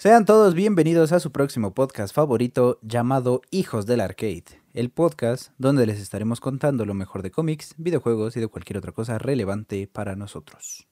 [0.00, 5.84] Sean todos bienvenidos a su próximo podcast favorito llamado Hijos del Arcade, el podcast donde
[5.84, 10.16] les estaremos contando lo mejor de cómics, videojuegos y de cualquier otra cosa relevante para
[10.16, 10.88] nosotros.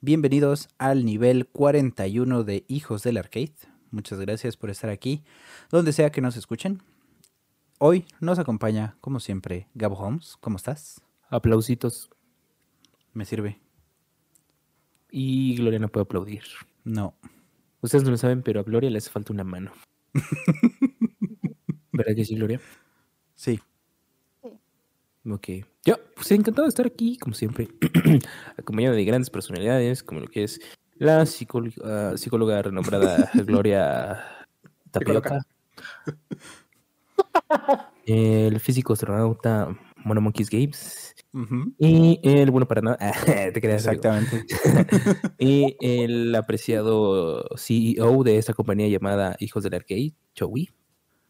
[0.00, 3.56] Bienvenidos al nivel 41 de Hijos del Arcade.
[3.90, 5.24] Muchas gracias por estar aquí,
[5.68, 6.84] donde sea que nos escuchen.
[7.80, 10.36] Hoy nos acompaña, como siempre, Gabo Holmes.
[10.40, 11.02] ¿Cómo estás?
[11.30, 12.10] Aplausitos.
[13.12, 13.58] Me sirve.
[15.10, 16.44] Y Gloria no puede aplaudir.
[16.84, 17.16] No.
[17.86, 19.70] Ustedes no lo saben, pero a Gloria le hace falta una mano.
[21.92, 22.60] ¿Verdad que sí, Gloria?
[23.36, 23.60] Sí.
[25.24, 25.48] Ok.
[25.84, 27.68] Yo, pues encantado de estar aquí, como siempre,
[28.58, 30.60] acompañado de grandes personalidades, como lo que es
[30.96, 34.24] la psicóloga, ah, psicóloga renombrada Gloria
[34.90, 35.46] Tapioca,
[38.04, 41.14] el físico astronauta Mono Monkeys Games
[41.78, 42.98] y el bueno para nada,
[43.52, 43.86] te creas.
[43.86, 44.44] Exactamente.
[45.38, 50.70] y el apreciado CEO de esta compañía llamada Hijos del Arcade, Joey.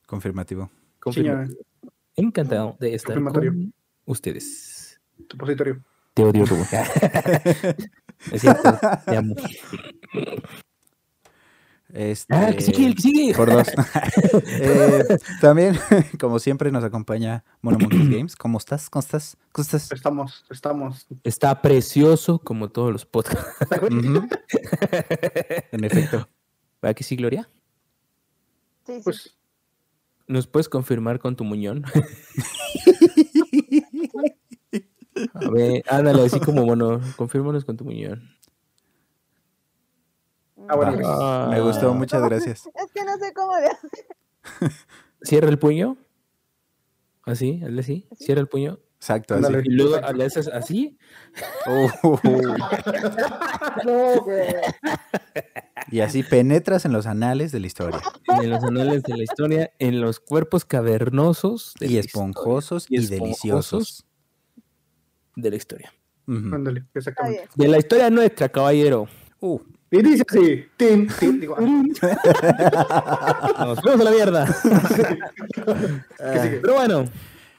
[0.06, 0.70] Confirmativo.
[1.00, 1.48] Confirmo.
[2.14, 3.72] Encantado de estar con
[4.04, 5.00] ustedes.
[5.28, 5.82] Supositorio.
[6.14, 6.62] Te odio, Rubo.
[8.32, 9.34] es cierto, te amo.
[11.92, 13.34] Este, Ah, que sigue, el que sigue.
[13.34, 13.68] Por dos.
[14.46, 15.78] Eh, también,
[16.20, 18.36] como siempre, nos acompaña Mono Monkeys Games.
[18.36, 18.90] ¿Cómo estás?
[18.90, 19.36] ¿Cómo estás?
[19.52, 19.92] ¿Cómo estás?
[19.92, 21.06] Estamos, estamos.
[21.22, 23.46] Está precioso como todos los podcasts.
[25.72, 26.28] En efecto.
[26.84, 27.48] ¿Va que sí, Gloria?
[28.86, 29.00] Sí, sí.
[29.04, 29.36] Pues,
[30.28, 31.84] ¿Nos puedes confirmar con tu muñón?
[35.34, 38.35] A ver, ándale, así como, bueno, confírmanos con tu muñón.
[40.69, 41.48] Ah, bueno.
[41.50, 42.67] Me gustó, muchas gracias.
[42.75, 43.89] Es que no sé cómo le hace.
[45.22, 45.97] Cierra el puño.
[47.25, 48.09] Así, hazle así.
[48.16, 48.78] Cierra el puño.
[48.97, 49.53] Exacto, así.
[49.65, 50.97] Y luego le haces así.
[51.66, 51.88] Uh,
[53.84, 54.44] no, güey.
[55.91, 58.00] y así penetras en los anales de la historia.
[58.41, 62.97] En los anales de la historia, en los cuerpos cavernosos de Y la esponjosos Y
[62.97, 63.21] y, esponjosos.
[63.21, 64.06] deliciosos.
[65.37, 65.93] de la historia.
[66.28, 67.49] Ándale, Está exactamente.
[67.55, 69.06] De la historia nuestra, caballero.
[69.41, 69.60] Uh,
[69.98, 71.82] Y dice así, tin, tin, digo, ah,
[73.60, 74.46] Nos vemos a la mierda.
[76.18, 77.04] Pero bueno,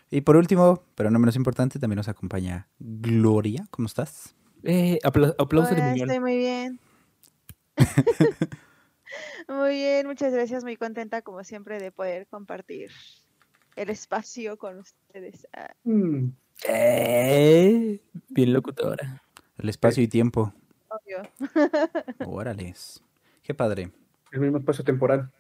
[0.10, 3.66] y por último, pero no menos importante, también nos acompaña Gloria.
[3.72, 4.36] ¿Cómo estás?
[4.64, 6.80] eh, apla- aplauso de Hola, estoy muy bien.
[9.48, 10.64] muy bien, muchas gracias.
[10.64, 12.92] Muy contenta, como siempre, de poder compartir
[13.76, 15.48] el espacio con ustedes.
[15.54, 16.30] Ah, Mm,
[16.68, 19.22] Eh, bien locutora.
[19.58, 20.54] El espacio y tiempo.
[20.98, 21.22] Obvio.
[22.26, 23.04] Órales.
[23.44, 23.92] Qué padre.
[24.32, 25.32] el mismo espacio temporal.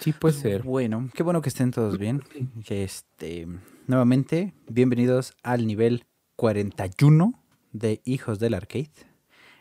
[0.00, 0.62] Sí, puede ser.
[0.62, 2.22] Bueno, qué bueno que estén todos bien.
[2.68, 3.46] Este,
[3.86, 6.04] nuevamente, bienvenidos al nivel
[6.36, 7.42] 41
[7.72, 8.90] de Hijos del Arcade.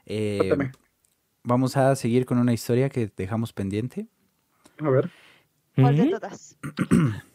[0.05, 0.71] Eh, Cuéntame.
[1.43, 4.07] vamos a seguir con una historia que dejamos pendiente.
[4.79, 5.09] A ver.
[5.75, 6.11] ¿Cuál de Ujú.
[6.11, 6.57] todas?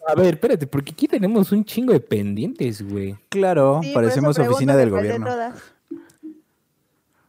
[0.06, 3.17] A ver, espérate, porque aquí tenemos un chingo de pendientes, güey.
[3.28, 5.27] Claro, Sí, parecemos oficina del de gobierno.
[5.27, 5.62] todas.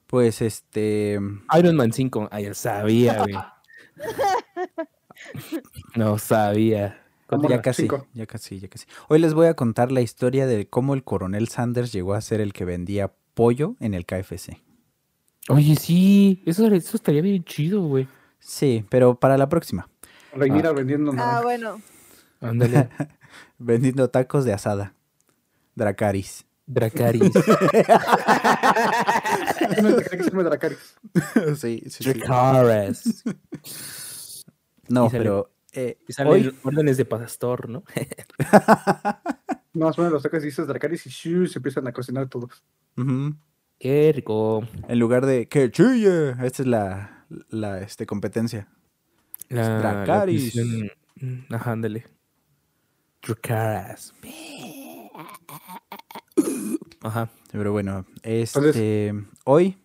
[0.08, 1.20] Pues este,
[1.58, 2.30] Iron Man 5.
[2.32, 3.36] Ah, ya sabía, güey.
[5.96, 6.98] No sabía.
[7.48, 8.08] Ya casi, cinco.
[8.14, 8.86] ya casi, ya casi.
[9.08, 12.42] Hoy les voy a contar la historia de cómo el coronel Sanders llegó a ser
[12.42, 14.60] el que vendía pollo en el KFC.
[15.48, 18.06] Oye, sí, eso, eso estaría bien chido, güey.
[18.40, 19.88] Sí, pero para la próxima.
[20.34, 21.81] Reinira vendiendo Ah, bueno.
[22.40, 22.90] Ándale.
[23.59, 24.94] Vendiendo tacos de asada.
[25.75, 26.46] Dracaris.
[26.66, 27.22] Dracaris.
[29.81, 30.96] No te crees que se llama Dracarys.
[31.58, 32.14] sí, sí, sí.
[32.14, 33.24] Dracaris.
[34.90, 37.84] No, Y sale- pero eh, Y salen hoy, órdenes de pastor, ¿no?
[39.74, 42.64] No, más o menos los tacos dices Dracarys y shoo, se empiezan a cocinar todos.
[43.80, 44.68] Qué rico.
[44.88, 48.67] en lugar de que chille, esta es la, la este, competencia.
[49.56, 52.06] La, prisión- mm, Ajá, ándale.
[53.26, 54.14] Dracaris.
[57.02, 57.30] Ajá.
[57.52, 59.14] Pero bueno, este,
[59.46, 59.78] hoy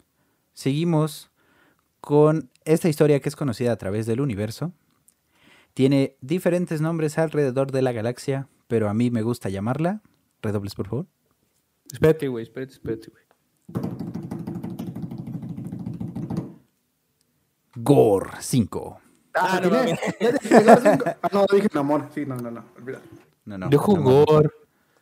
[0.53, 1.31] seguimos
[2.01, 4.73] con esta historia que es conocida a través del universo.
[5.75, 10.01] Tiene diferentes nombres alrededor de la galaxia, pero a mí me gusta llamarla.
[10.43, 11.07] Redobles, por favor.
[11.93, 13.25] Espérate, güey, espérate, espérate, güey.
[17.77, 19.01] Gore 5.
[19.38, 19.77] Ah, no no.
[21.23, 22.09] Ah, no, dije Namor.
[22.15, 23.05] Sí, no, no, no, olvídalo.
[23.44, 23.69] No, no.
[23.69, 24.50] Dijo no, Gore.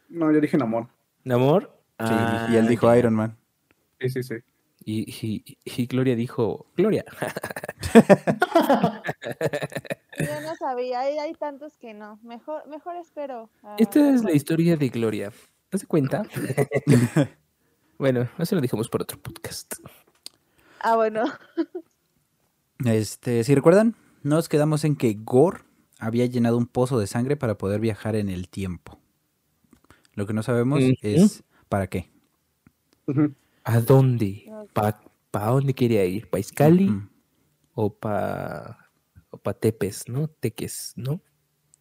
[0.08, 0.88] No, yo dije Namor.
[1.25, 1.70] ¿Namor?
[1.98, 2.98] Sí, Ah, y él dijo ya.
[2.98, 3.36] Iron Man.
[4.00, 4.34] Sí, sí, sí.
[4.86, 7.04] Y, y- y Gloria dijo, Gloria.
[10.19, 12.19] Yo no sabía, hay, hay tantos que no.
[12.22, 13.48] Mejor, mejor espero.
[13.62, 15.31] a- Esta es la historia de Gloria.
[15.31, 16.22] ¿Te das cuenta?
[17.98, 19.75] bueno, eso lo dejamos por otro podcast.
[20.81, 21.25] Ah, bueno.
[22.84, 25.60] Este, si recuerdan, nos quedamos en que Gore
[26.00, 28.98] había llenado un pozo de sangre para poder viajar en el tiempo.
[30.14, 32.10] Lo que no sabemos es para qué.
[33.64, 34.50] ¿A dónde?
[34.72, 35.00] ¿Para
[35.30, 36.28] pa dónde quería ir?
[36.28, 37.08] ¿Para Iscali Ujú.
[37.74, 38.90] o para
[39.30, 40.28] o pa Tepes, no?
[40.28, 41.20] Teques, ¿no?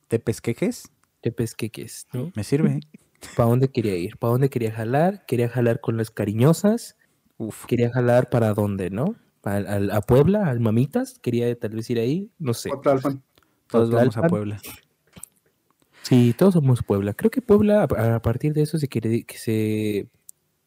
[0.08, 0.92] ¿Te pesquejes?
[1.22, 2.32] Tepes Queques, ¿no?
[2.36, 2.80] Me sirve.
[3.36, 4.18] ¿Para dónde quería ir?
[4.18, 5.26] ¿Para dónde quería jalar?
[5.26, 6.98] ¿Quería jalar con las cariñosas?
[7.38, 7.66] Uf.
[7.66, 9.16] ¿Quería jalar para dónde, no?
[9.44, 10.48] ¿Al- al- ¿A, Puebla?
[10.48, 11.20] ¿Al Mamitas?
[11.20, 12.32] ¿Quería tal vez ir ahí?
[12.40, 12.72] No sé.
[12.72, 13.22] Otlalpan.
[13.68, 14.30] Todos vamos a Tlalpan.
[14.30, 14.62] Puebla.
[16.04, 17.14] Sí, todos somos Puebla.
[17.14, 20.10] Creo que Puebla, a, a partir de eso, se quiere que se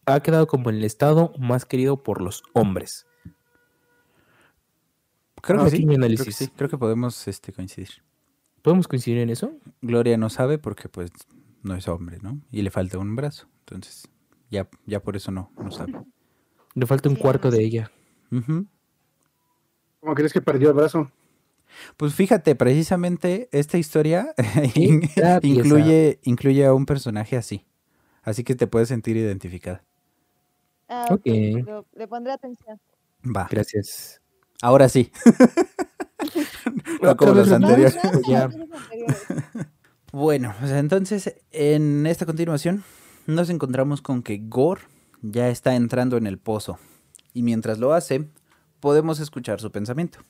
[0.06, 3.06] ha quedado como el estado más querido por los hombres.
[5.42, 6.36] Creo Ah, que sí, mi Creo que análisis.
[6.36, 6.48] sí.
[6.56, 7.88] Creo que podemos este, coincidir.
[8.62, 9.52] ¿Podemos coincidir en eso?
[9.80, 11.10] Gloria no sabe porque pues
[11.62, 12.40] no es hombre, ¿no?
[12.50, 13.46] Y le falta un brazo.
[13.60, 14.08] Entonces,
[14.50, 15.92] ya, ya por eso no, no sabe.
[16.74, 17.90] Le falta un cuarto de sé.
[18.30, 21.10] ¿Cómo crees que perdió el brazo?
[21.96, 24.34] Pues fíjate, precisamente esta historia
[25.42, 27.66] incluye, incluye a un personaje así.
[28.22, 29.82] Así que te puedes sentir identificada.
[30.88, 31.20] Ah, Ok.
[31.20, 32.80] ok, lo- le pondré atención.
[33.24, 33.48] Va.
[33.50, 34.20] Gracias.
[34.62, 35.10] Ahora sí.
[37.02, 37.96] No como los lo anteriores.
[40.12, 42.84] Bueno, sea, entonces en esta continuación
[43.26, 44.82] nos encontramos con que Gore
[45.22, 46.78] ya está entrando en el pozo.
[47.36, 48.30] Y mientras lo hace,
[48.80, 50.20] podemos escuchar su pensamiento.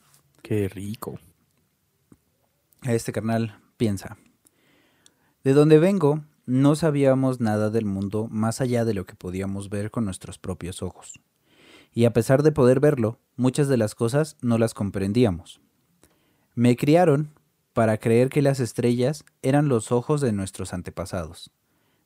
[0.43, 1.20] Qué rico.
[2.82, 4.17] Este carnal piensa,
[5.44, 9.93] de donde vengo, no sabíamos nada del mundo más allá de lo que podíamos ver
[9.93, 11.20] con nuestros propios ojos.
[11.93, 15.61] Y a pesar de poder verlo, muchas de las cosas no las comprendíamos.
[16.56, 17.31] Me criaron
[17.73, 21.53] para creer que las estrellas eran los ojos de nuestros antepasados,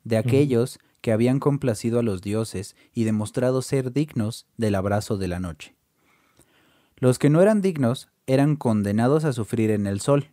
[0.05, 5.29] de aquellos que habían complacido a los dioses y demostrado ser dignos del abrazo de
[5.29, 5.75] la noche.
[6.97, 10.31] Los que no eran dignos eran condenados a sufrir en el sol.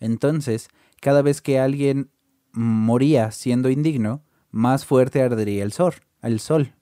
[0.00, 0.68] Entonces,
[1.00, 2.10] cada vez que alguien
[2.52, 5.94] moría siendo indigno, más fuerte ardería el sol.
[6.22, 6.72] El sol.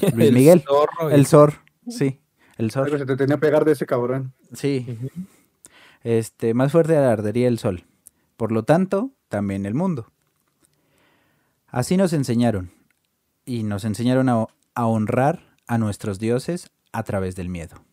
[0.14, 0.62] Luis El Miguel.
[0.62, 1.54] zorro, El sol.
[1.88, 2.20] Sí,
[2.56, 2.88] el sol.
[2.96, 4.32] se te tenía que pegar de ese cabrón.
[4.52, 4.86] Sí,
[6.02, 7.84] este, más fuerte ardería el sol.
[8.36, 10.12] Por lo tanto, también el mundo.
[11.72, 12.70] Así nos enseñaron.
[13.44, 17.84] Y nos enseñaron a, a honrar a nuestros dioses a través del miedo.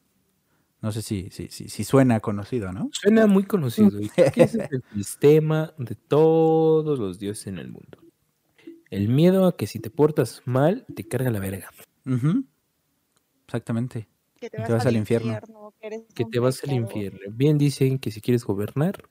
[0.81, 2.89] No sé si, si, si, si suena conocido, ¿no?
[2.91, 3.99] Suena muy conocido.
[3.99, 7.97] y ese es el sistema de todos los dioses en el mundo.
[8.89, 11.69] El miedo a que si te portas mal, te carga la verga.
[12.05, 12.45] Ujú.
[13.45, 14.07] Exactamente.
[14.35, 15.33] Que te Te vas, al infierno.
[15.33, 15.73] infierno.
[16.13, 17.19] que, te vas al infierno.
[17.31, 19.09] Bien dicen que si quieres gobernar,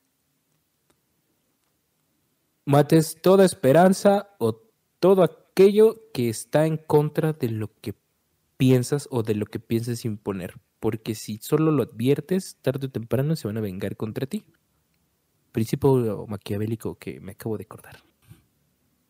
[2.69, 4.61] mates toda esperanza o
[5.01, 7.95] todo aquello que está en contra de lo que
[8.59, 10.55] piensas o de lo que piensas imponer.
[10.79, 14.45] Porque si solo lo adviertes, tarde o temprano se van a vengar contra ti.
[15.51, 17.97] Principio maquiavélico que me acabo de acordar.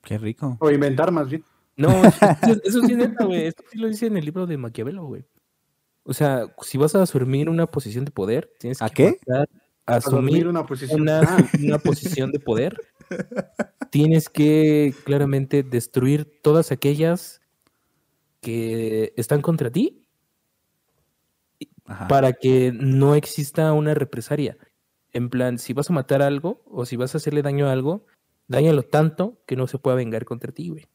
[0.05, 0.57] Qué rico.
[0.61, 1.43] O inventar más bien.
[1.77, 1.89] No,
[2.43, 3.47] eso, eso sí es neta, güey.
[3.47, 5.25] Esto sí lo dice en el libro de Maquiavelo, güey.
[6.05, 9.45] O sea, si vas a asumir una posición de poder, tienes ¿A que qué?
[9.85, 11.03] asumir una posición.
[11.03, 12.81] una, Ah, una posición de poder,
[13.91, 17.41] tienes que claramente destruir todas aquellas
[18.41, 20.07] que están contra ti
[21.85, 22.09] Ajá.
[22.09, 24.59] para que no exista una represalia.
[25.13, 28.07] En plan, si vas a matar algo o si vas a hacerle daño a algo,
[28.47, 30.87] dañalo tanto que no se pueda vengar contra ti, güey.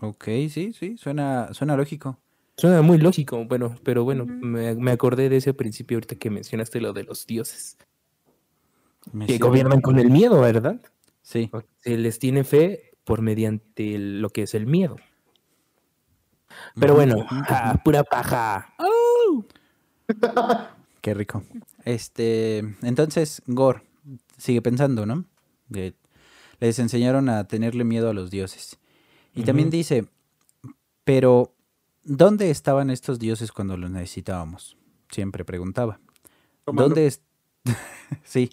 [0.00, 2.18] Ok, sí, sí, suena, suena lógico.
[2.56, 6.92] Suena muy lógico, bueno, pero bueno, me acordé de ese principio ahorita que mencionaste lo
[6.92, 7.78] de los dioses.
[9.12, 10.80] Me Que gobiernan con el miedo, ¿verdad?
[11.22, 11.50] Sí.
[11.80, 14.96] Se les tiene fe por mediante el- lo que es el miedo.
[16.78, 17.16] Pero bueno,
[17.48, 18.74] ah, pura paja.
[21.00, 21.42] Qué rico.
[21.84, 23.82] Este, entonces, Gore
[24.36, 25.24] sigue pensando, ¿no?
[25.72, 25.94] Que
[26.58, 28.78] les enseñaron a tenerle miedo a los dioses.
[29.34, 30.06] Y también dice,
[31.04, 31.54] pero
[32.02, 34.76] ¿dónde estaban estos dioses cuando los necesitábamos?
[35.10, 36.00] Siempre preguntaba.
[36.66, 37.22] ¿Dónde es?
[38.24, 38.50] sí,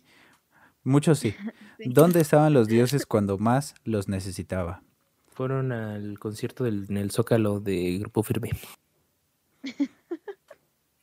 [0.88, 1.34] muchos sí.
[1.80, 1.92] Sí.
[1.94, 4.82] ¿Dónde estaban los dioses cuando más los necesitaba?
[5.28, 8.50] Fueron al concierto del, en el Zócalo de Grupo Firme.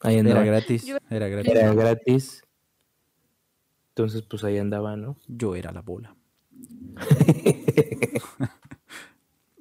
[0.00, 0.44] Ahí Era andaba.
[0.44, 1.52] gratis, Yo- era gratis.
[1.54, 2.42] Era gratis.
[3.90, 5.16] Entonces, pues ahí andaba, ¿no?
[5.28, 6.16] Yo era la bola.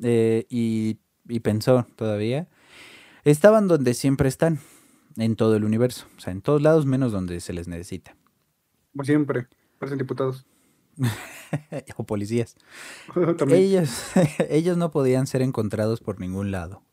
[0.06, 0.98] Eh, y,
[1.30, 2.50] y pensó todavía,
[3.24, 4.60] estaban donde siempre están,
[5.16, 8.14] en todo el universo, o sea, en todos lados menos donde se les necesita.
[8.92, 9.48] Como siempre.
[9.84, 10.46] Parecen diputados.
[11.98, 12.56] o policías.
[13.50, 13.90] Ellos,
[14.50, 16.84] ellos no podían ser encontrados por ningún lado.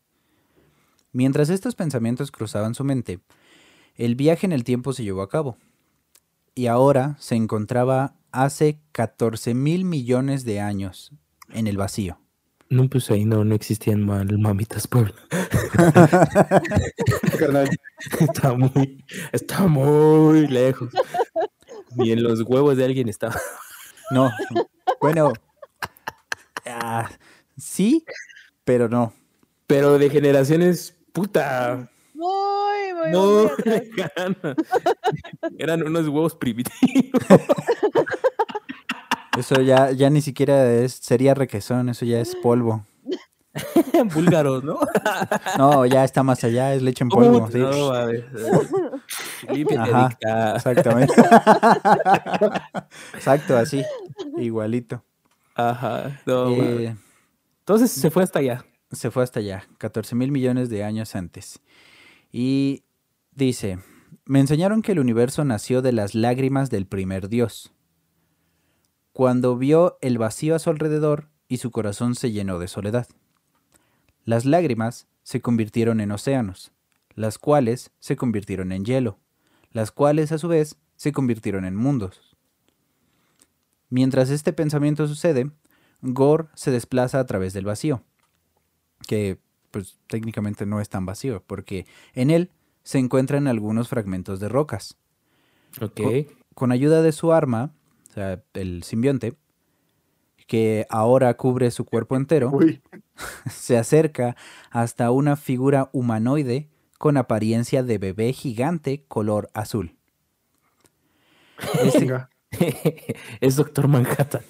[1.13, 3.21] Mientras estos pensamientos cruzaban su mente,
[3.95, 5.55] el viaje en el tiempo se llevó a cabo.
[6.53, 11.13] Y ahora se encontraba hace 14 mil millones de años
[11.47, 12.19] en el vacío.
[12.69, 15.15] No, pues ahí no, no existían mal mamitas Puebla.
[18.19, 20.89] Está muy, está muy lejos.
[21.95, 23.35] Ni en los huevos de alguien estaba.
[24.11, 24.29] No,
[24.99, 25.31] bueno,
[26.65, 27.09] ah,
[27.57, 28.03] sí,
[28.65, 29.13] pero no.
[29.67, 34.55] Pero de generaciones, puta, Muy, muy, lejana.
[35.57, 37.23] Eran unos huevos primitivos.
[39.37, 42.85] Eso ya, ya ni siquiera es, sería requesón, eso ya es polvo.
[44.13, 44.79] Búlgaros, ¿no?
[45.57, 47.49] No, ya está más allá, es leche en polvo.
[47.51, 47.57] Sí.
[47.59, 48.27] no, a ver.
[49.79, 50.09] Ajá.
[50.55, 51.13] Exactamente.
[53.13, 53.83] Exacto, así,
[54.37, 55.03] igualito.
[55.55, 56.21] Ajá.
[56.25, 56.49] No.
[56.51, 56.95] Eh,
[57.59, 58.65] Entonces se fue hasta allá.
[58.91, 61.61] se fue hasta allá, 14 mil millones de años antes.
[62.31, 62.83] Y
[63.31, 63.79] dice,
[64.25, 67.73] me enseñaron que el universo nació de las lágrimas del primer Dios.
[69.11, 73.07] Cuando vio el vacío a su alrededor y su corazón se llenó de soledad.
[74.25, 76.71] Las lágrimas se convirtieron en océanos,
[77.15, 79.19] las cuales se convirtieron en hielo,
[79.71, 82.37] las cuales a su vez se convirtieron en mundos.
[83.89, 85.51] Mientras este pensamiento sucede,
[86.01, 88.03] Gore se desplaza a través del vacío
[89.07, 89.39] que
[89.71, 92.51] pues técnicamente no es tan vacío, porque en él
[92.83, 94.97] se encuentran algunos fragmentos de rocas.
[95.79, 96.01] Ok.
[96.53, 97.73] Con ayuda de su arma,
[98.09, 99.35] o sea, el simbionte,
[100.47, 102.81] que ahora cubre su cuerpo entero, Uy,
[103.49, 104.35] se acerca
[104.69, 109.95] hasta una figura humanoide con apariencia de bebé gigante color azul.
[111.83, 112.27] Este-
[113.41, 114.41] es Doctor Manhattan.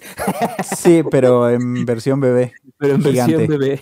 [0.76, 2.52] sí, pero en versión bebé.
[2.78, 3.80] Pero en versión bebé.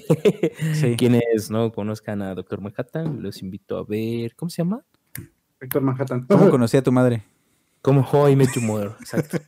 [0.75, 0.95] Sí.
[0.99, 4.35] Quienes no conozcan a Doctor Manhattan, los invito a ver.
[4.37, 4.85] ¿Cómo se llama?
[5.59, 6.27] Héctor Manhattan.
[6.27, 7.25] ¿Cómo conocí a tu madre?
[7.81, 8.93] Como How I Met Your Mother.
[9.01, 9.39] Exacto.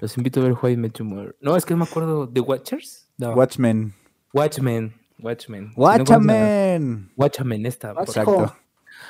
[0.00, 1.36] Los invito a ver How I Met Your Mother.
[1.40, 2.28] No, es que no me acuerdo.
[2.28, 3.08] ¿The Watchers?
[3.18, 3.34] No.
[3.34, 3.94] Watchmen.
[4.32, 4.94] Watchmen.
[5.18, 5.66] Watchmen.
[5.76, 7.10] No Watchmen.
[7.16, 7.94] Watchmen, esta.
[7.94, 8.56] por- Exacto.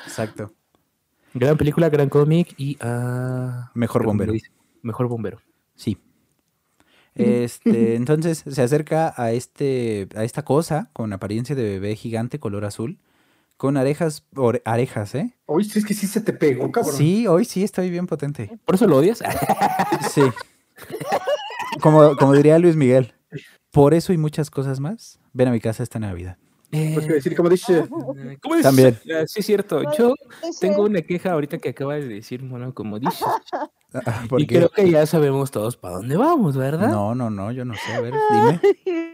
[0.06, 0.52] Exacto.
[1.34, 2.76] Gran película, gran cómic y.
[2.80, 4.32] ah, Mejor bombero.
[4.82, 5.40] Mejor bombero.
[5.74, 5.96] Sí.
[7.14, 12.64] Este, entonces se acerca a este, a esta cosa con apariencia de bebé gigante color
[12.64, 12.98] azul,
[13.56, 14.24] con arejas,
[14.64, 15.34] arejas, ¿eh?
[15.46, 16.94] Uy, sí, es que sí se te pegó, cabrón.
[16.94, 18.58] Sí, hoy sí estoy bien potente.
[18.64, 19.22] ¿Por eso lo odias?
[20.10, 20.22] Sí.
[21.80, 23.14] Como, como diría Luis Miguel,
[23.72, 26.36] por eso y muchas cosas más, ven a mi casa esta Navidad.
[26.70, 27.84] Pues que decir, como dice.
[28.62, 28.98] También.
[29.14, 29.82] Ah, Sí, es cierto.
[29.92, 30.14] Yo
[30.58, 33.24] tengo una queja ahorita que acabas de decir, bueno, como dices.
[33.94, 34.46] Ah, Y ¿Por qué?
[34.46, 36.88] creo que ya sabemos todos para dónde vamos, ¿verdad?
[36.88, 37.92] No, no, no, yo no sé.
[37.92, 38.60] A ver, dime.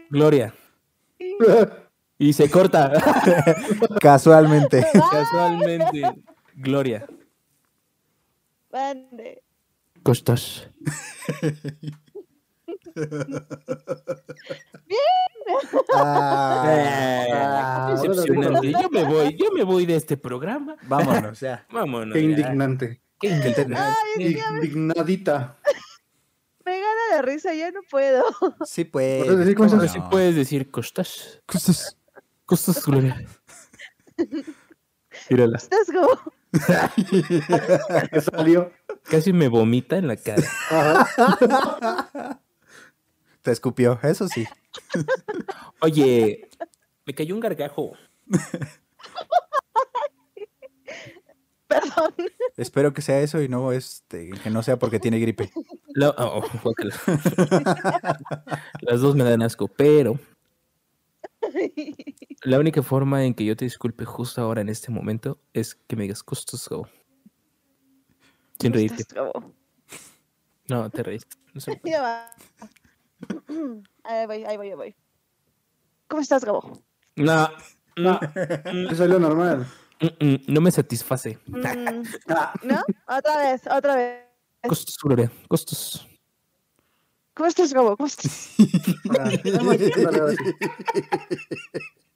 [0.09, 0.53] Gloria.
[2.17, 2.93] Y se corta.
[3.99, 4.87] Casualmente.
[4.93, 6.03] Casualmente.
[6.55, 7.05] Gloria.
[8.71, 9.43] Mande.
[10.01, 10.69] Costas.
[15.93, 16.65] Ah,
[17.31, 18.71] Ah, Decepcionante.
[18.71, 20.75] Yo me voy, yo me voy de este programa.
[20.83, 21.65] vámonos, ya.
[21.71, 22.13] Vámonos.
[22.13, 22.29] qué ya.
[22.29, 23.01] indignante.
[23.19, 23.75] Qué indignante.
[23.77, 25.57] Ay, es que me, Indignadita.
[26.65, 28.23] me gana la risa, ya no puedo.
[28.65, 29.23] Sí, pues.
[29.25, 30.09] ¿Puedes decir cómo ¿cómo se Ahora sí no?
[30.09, 31.41] puedes decir costas.
[31.45, 31.97] Cosas.
[32.45, 33.21] Costas, Gloria.
[35.29, 35.57] Mírala.
[35.57, 36.33] Estás como.
[38.11, 38.71] ¿Qué salió?
[39.03, 40.43] Casi me vomita en la cara.
[40.69, 42.39] Ajá.
[43.49, 44.45] Te escupió, eso sí.
[45.81, 46.47] Oye,
[47.03, 47.93] me cayó un gargajo.
[51.67, 52.13] Perdón.
[52.57, 55.51] Espero que sea eso y no este, que no sea porque tiene gripe.
[56.19, 56.93] Oh, guácala.
[58.81, 60.19] Las dos me dan asco, pero
[62.43, 65.95] la única forma en que yo te disculpe justo ahora en este momento es que
[65.95, 66.87] me digas costos go.
[68.59, 69.05] Sin reírte.
[70.67, 71.35] No, te reíste.
[71.55, 71.81] No sé.
[74.03, 74.95] Ahí voy, ahí voy, ahí voy.
[76.07, 76.81] ¿Cómo estás, Gabo?
[77.15, 77.49] No,
[77.97, 79.67] no, Te salió normal.
[80.01, 81.37] mm, mm, no me satisface.
[81.47, 82.81] Mm, Ah, ¿No?
[83.07, 84.23] Otra vez, otra vez.
[84.67, 86.05] Costos, Gloria, costos.
[87.33, 87.95] ¿Cómo estás, Gabo?
[87.95, 88.55] ¿Cómo estás?
[89.17, 89.29] ah.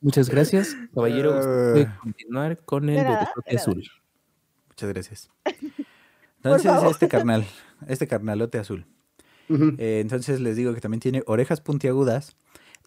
[0.01, 1.29] Muchas gracias, caballero.
[1.39, 1.99] Usted puede Ah.
[2.01, 3.33] continuar con el nada.
[3.55, 3.83] azul.
[4.69, 5.29] Muchas gracias.
[6.43, 7.45] Entonces, este carnal,
[7.87, 8.85] este carnalote azul.
[9.49, 12.35] Eh, entonces les digo que también tiene orejas puntiagudas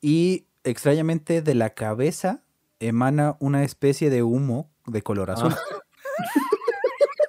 [0.00, 2.40] y extrañamente de la cabeza
[2.80, 5.54] emana una especie de humo de color azul.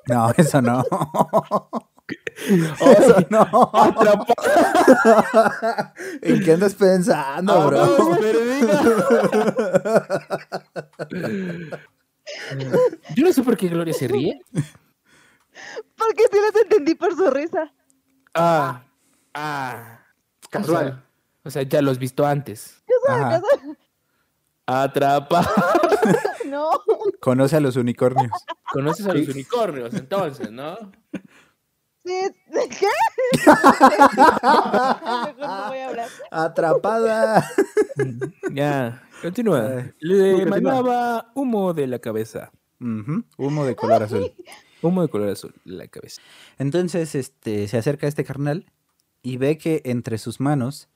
[0.09, 0.85] No, eso no.
[2.47, 3.45] Eso no.
[6.21, 7.77] ¿En qué andas pensando, bro?
[7.77, 8.79] Vamos, Ferdinand.
[13.15, 14.39] Yo no sé por qué Gloria se ríe.
[15.97, 17.73] Porque sí les entendí por su risa.
[18.33, 18.81] Ah,
[19.37, 19.99] ah.
[20.49, 21.03] Casual.
[21.43, 22.83] O sea, ya lo has visto antes.
[23.07, 23.41] Ajá.
[24.65, 25.49] Atrapa.
[26.47, 26.69] No.
[27.19, 28.31] Conoce a los unicornios.
[28.71, 30.77] Conoces a los unicornios, entonces, ¿no?
[32.05, 32.13] Sí,
[32.47, 32.87] ¿de qué?
[33.45, 36.07] Mejor no voy a hablar.
[36.31, 37.45] Atrapada.
[38.53, 39.91] Ya, continúa.
[39.99, 40.57] Le continúa.
[40.57, 42.49] emanaba humo de la cabeza.
[42.79, 44.33] Humo de color azul.
[44.81, 46.21] Humo de color azul la cabeza.
[46.57, 48.71] Entonces, este, se acerca a este carnal
[49.27, 50.87] y ve que entre sus manos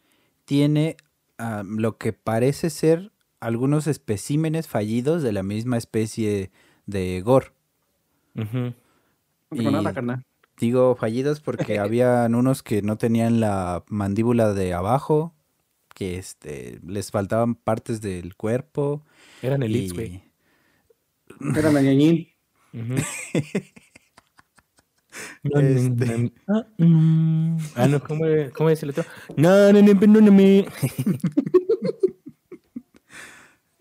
[0.46, 0.96] tiene
[1.38, 6.52] ah, lo que parece ser algunos especímenes fallidos de la misma especie
[6.86, 7.54] de Gor.
[8.34, 10.26] Dijo nada, Y- carnal.
[10.58, 15.34] Digo fallidos porque habían unos que no tenían la mandíbula de abajo,
[15.96, 19.04] que este, les faltaban partes del cuerpo.
[19.42, 20.24] Eran el y- X, güey.
[21.58, 22.28] Era la ñañín.
[22.74, 22.96] Ujú.
[25.44, 26.32] Este.
[26.48, 27.58] Ah, mm.
[27.76, 29.04] Ah, no, ¿cómo, cómo es el otro?
[29.36, 30.66] No, no, no, perdóname.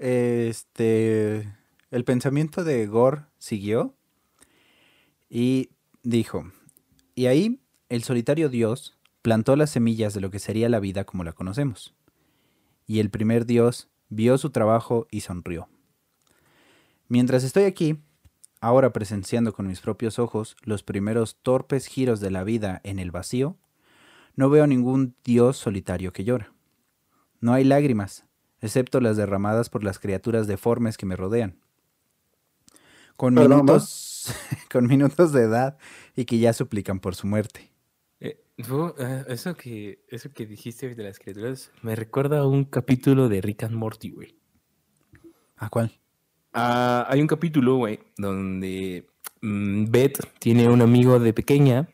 [0.00, 1.46] Este,
[1.90, 3.94] el pensamiento de Gore siguió
[5.28, 5.72] y
[6.02, 6.50] dijo,
[7.14, 7.60] y ahí
[7.90, 11.94] el solitario Dios plantó las semillas de lo que sería la vida como la conocemos.
[12.87, 15.68] Y el primer Dios vio su trabajo y sonrió.
[17.08, 17.99] Mientras estoy aquí,
[18.61, 23.11] ahora presenciando con mis propios ojos los primeros torpes giros de la vida en el
[23.11, 23.57] vacío,
[24.37, 26.52] no veo ningún Dios solitario que llora.
[27.40, 28.26] No hay lágrimas,
[28.61, 31.59] excepto las derramadas por las criaturas deformes que me rodean.
[33.17, 34.33] Con minutos,
[34.73, 35.78] con minutos de edad
[36.17, 37.73] y que ya suplican por su muerte.
[38.21, 43.28] Eh, eh, eso, que, eso que dijiste de las criaturas me recuerda a un capítulo
[43.28, 44.39] de Rick and Morty, güey.
[45.56, 46.00] ¿A cuál?
[46.52, 49.06] Ah, hay un capítulo, güey, donde
[49.43, 51.89] mm, Beth tiene un amigo de pequeña.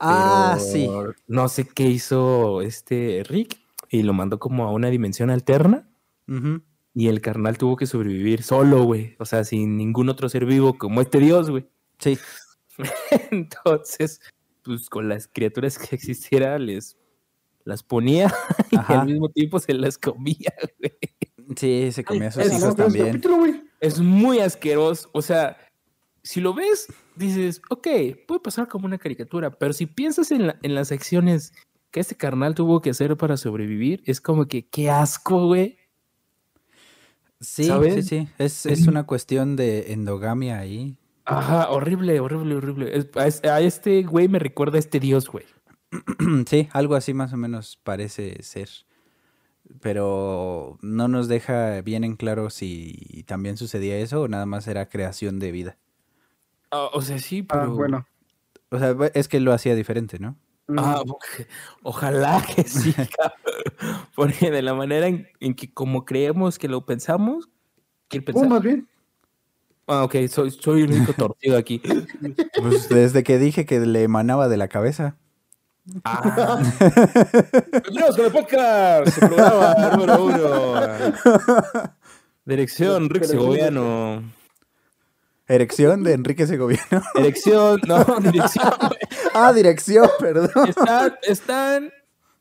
[0.00, 0.88] Ah, pero sí.
[1.26, 3.58] No sé qué hizo este Rick
[3.90, 5.88] y lo mandó como a una dimensión alterna.
[6.92, 9.14] Y el carnal tuvo que sobrevivir solo, güey.
[9.18, 11.68] O sea, sin ningún otro ser vivo como este dios, güey.
[11.98, 12.18] Sí.
[13.30, 14.20] Entonces,
[14.62, 16.96] pues con las criaturas que existiera, les
[17.64, 18.32] las ponía
[18.70, 20.92] y al mismo tiempo se las comía, güey.
[21.56, 23.06] Sí, se comía a sus hijos también.
[23.06, 23.54] capítulo.
[23.80, 25.08] Es muy asqueroso.
[25.12, 25.56] O sea,
[26.22, 27.86] si lo ves, dices, ok,
[28.26, 31.52] puede pasar como una caricatura, pero si piensas en, la- en las acciones
[31.90, 35.78] que este carnal tuvo que hacer para sobrevivir, es como que qué asco, güey.
[37.40, 38.06] Sí, sí, ¿sabes?
[38.06, 38.28] sí.
[38.38, 40.98] Es, es una cuestión de endogamia ahí.
[41.26, 42.96] Ajá, horrible, horrible, horrible.
[43.16, 45.44] Es- a este güey me recuerda a este dios, güey.
[46.48, 48.68] Sí, algo así más o menos parece ser.
[49.80, 54.88] Pero no nos deja bien en claro si también sucedía eso o nada más era
[54.88, 55.76] creación de vida.
[56.70, 57.74] Ah, o sea, sí, Ah, pero...
[57.74, 58.06] bueno.
[58.70, 60.36] O sea, es que lo hacía diferente, ¿no?
[60.68, 61.02] Mm, Ah,
[61.82, 64.06] ojalá que sí, cabrón.
[64.14, 67.48] porque de la manera en, en que como creemos que lo pensamos,
[68.08, 68.48] que Uh, pensar.
[68.48, 68.88] más bien.
[69.88, 71.80] Ah, ok, soy, soy el único torcido aquí.
[72.60, 75.16] Pues desde que dije que le emanaba de la cabeza.
[76.04, 76.60] Ah.
[77.84, 81.12] Continuamos con el podcast, su programa número uno.
[82.44, 84.22] Dirección, Rick Segoviano.
[85.46, 87.02] Erección de Enrique Segoviano.
[87.14, 88.72] Dirección, no, dirección.
[89.32, 90.68] ah, dirección, perdón.
[90.68, 91.92] Están, están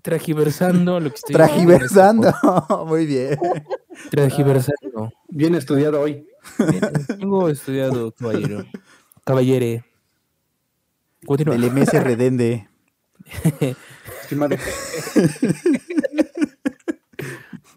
[0.02, 2.34] tragiversando lo que estoy Tragiversando.
[2.88, 3.38] Muy bien.
[4.10, 5.12] Tragiversando.
[5.30, 6.28] Bien estudiado hoy.
[7.08, 8.66] Tengo estudiado, caballero.
[9.24, 9.84] Caballere.
[11.28, 11.58] Continúa.
[11.58, 12.68] Del MS Redende.
[14.22, 14.56] Estimado.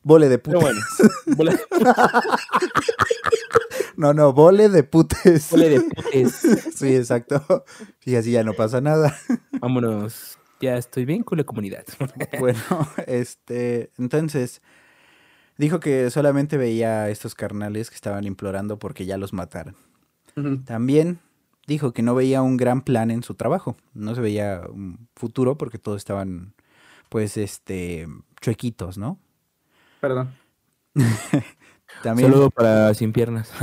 [0.02, 0.60] Vole de putes.
[0.62, 0.80] bueno,
[1.36, 1.58] bola,
[3.96, 5.50] No, no, vole de putes.
[5.50, 6.40] bola de putes.
[6.74, 7.64] Sí, exacto.
[8.04, 9.16] Y así ya no pasa nada.
[9.60, 10.38] Vámonos.
[10.60, 11.84] Ya estoy bien con la comunidad.
[12.40, 12.58] Bueno,
[13.06, 14.60] este, entonces
[15.56, 19.76] dijo que solamente veía a estos carnales que estaban implorando porque ya los mataran.
[20.64, 21.18] También
[21.68, 25.58] dijo que no veía un gran plan en su trabajo, no se veía un futuro
[25.58, 26.54] porque todos estaban,
[27.10, 28.08] pues, este,
[28.40, 29.18] chuequitos, ¿no?
[30.00, 30.34] Perdón.
[32.02, 33.52] También Saludo para Sin Piernas.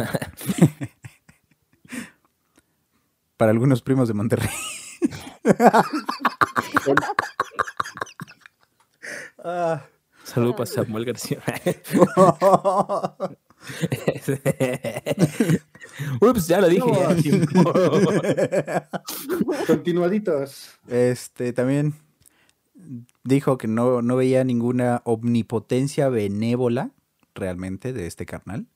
[3.37, 4.49] para algunos primos de Monterrey.
[9.43, 9.83] Ah.
[10.23, 11.39] Saludo para Samuel García.
[16.21, 16.85] Ups, ya lo dije.
[19.67, 20.69] Continuaditos.
[20.87, 21.93] Este, también
[23.23, 26.91] dijo que no, no veía ninguna omnipotencia benévola
[27.33, 28.67] realmente de este carnal.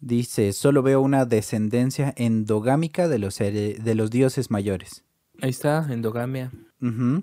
[0.00, 5.04] Dice, solo veo una descendencia endogámica de los, de los dioses mayores.
[5.40, 6.50] Ahí está, endogamia.
[6.82, 7.22] Ujú.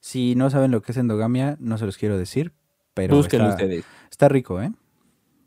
[0.00, 2.52] Si no saben lo que es endogamia, no se los quiero decir,
[2.94, 3.84] pero Búsquenlo está, ustedes.
[4.10, 4.72] está rico, ¿eh?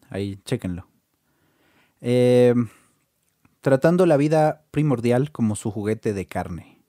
[0.10, 0.88] Ahí, chéquenlo.
[2.02, 2.54] Eh,
[3.62, 6.82] tratando la vida primordial como su juguete de carne.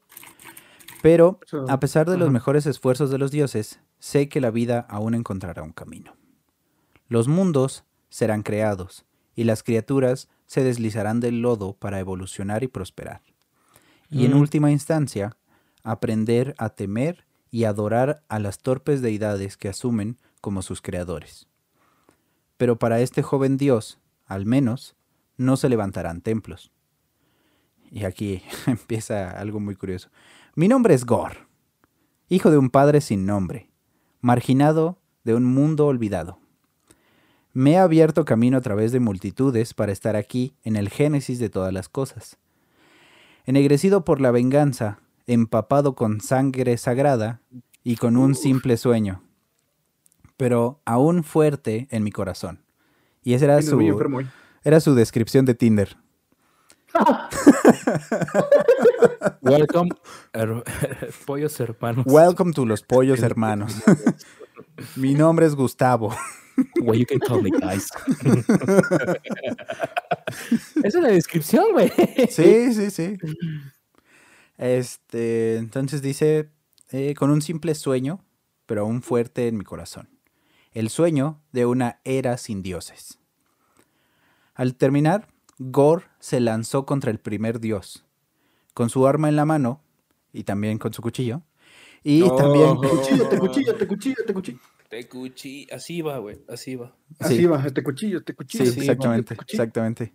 [1.02, 5.14] Pero, a pesar de los mejores esfuerzos de los dioses, sé que la vida aún
[5.14, 6.14] encontrará un camino.
[7.08, 9.04] Los mundos serán creados,
[9.36, 13.22] y las criaturas se deslizarán del lodo para evolucionar y prosperar.
[14.10, 14.40] Y en Mm.
[14.40, 15.36] última instancia,
[15.84, 21.46] aprender a temer y adorar a las torpes deidades que asumen como sus creadores.
[22.56, 24.96] Pero para este joven dios, al menos,
[25.38, 26.70] no se levantarán templos.
[27.90, 30.10] Y aquí empieza algo muy curioso.
[30.54, 31.48] Mi nombre es Gor,
[32.28, 33.70] hijo de un padre sin nombre,
[34.20, 36.40] marginado de un mundo olvidado.
[37.54, 41.48] Me he abierto camino a través de multitudes para estar aquí en el génesis de
[41.48, 42.36] todas las cosas.
[43.46, 47.40] Ennegrecido por la venganza, empapado con sangre sagrada
[47.82, 49.22] y con un simple sueño,
[50.36, 52.62] pero aún fuerte en mi corazón.
[53.22, 53.78] Y esa era su.
[54.68, 55.96] Era su descripción de Tinder.
[59.40, 59.88] Welcome,
[60.34, 60.62] her-
[61.26, 62.04] pollos hermanos.
[62.06, 63.74] Welcome to los pollos hermanos.
[64.96, 66.14] Mi nombre es Gustavo.
[66.82, 67.88] Well, you can call me guys.
[70.84, 71.90] Es la descripción, güey.
[72.28, 73.16] Sí, sí, sí.
[74.58, 76.50] Este, entonces dice,
[76.90, 78.22] eh, con un simple sueño,
[78.66, 80.10] pero aún fuerte en mi corazón.
[80.72, 83.18] El sueño de una era sin dioses.
[84.58, 88.04] Al terminar, Gor se lanzó contra el primer dios,
[88.74, 89.80] con su arma en la mano,
[90.32, 91.42] y también con su cuchillo,
[92.02, 92.34] y No.
[92.34, 92.80] también...
[92.80, 94.58] Te cuchillo, te cuchillo, te cuchillo, te cuchillo.
[94.88, 96.92] Te cuchi, así va, güey, así va.
[97.20, 97.46] Así Sí.
[97.46, 98.64] va, te cuchillo, te cuchillo.
[98.64, 99.62] Sí, te exactamente, cuchillo.
[99.62, 100.14] exactamente.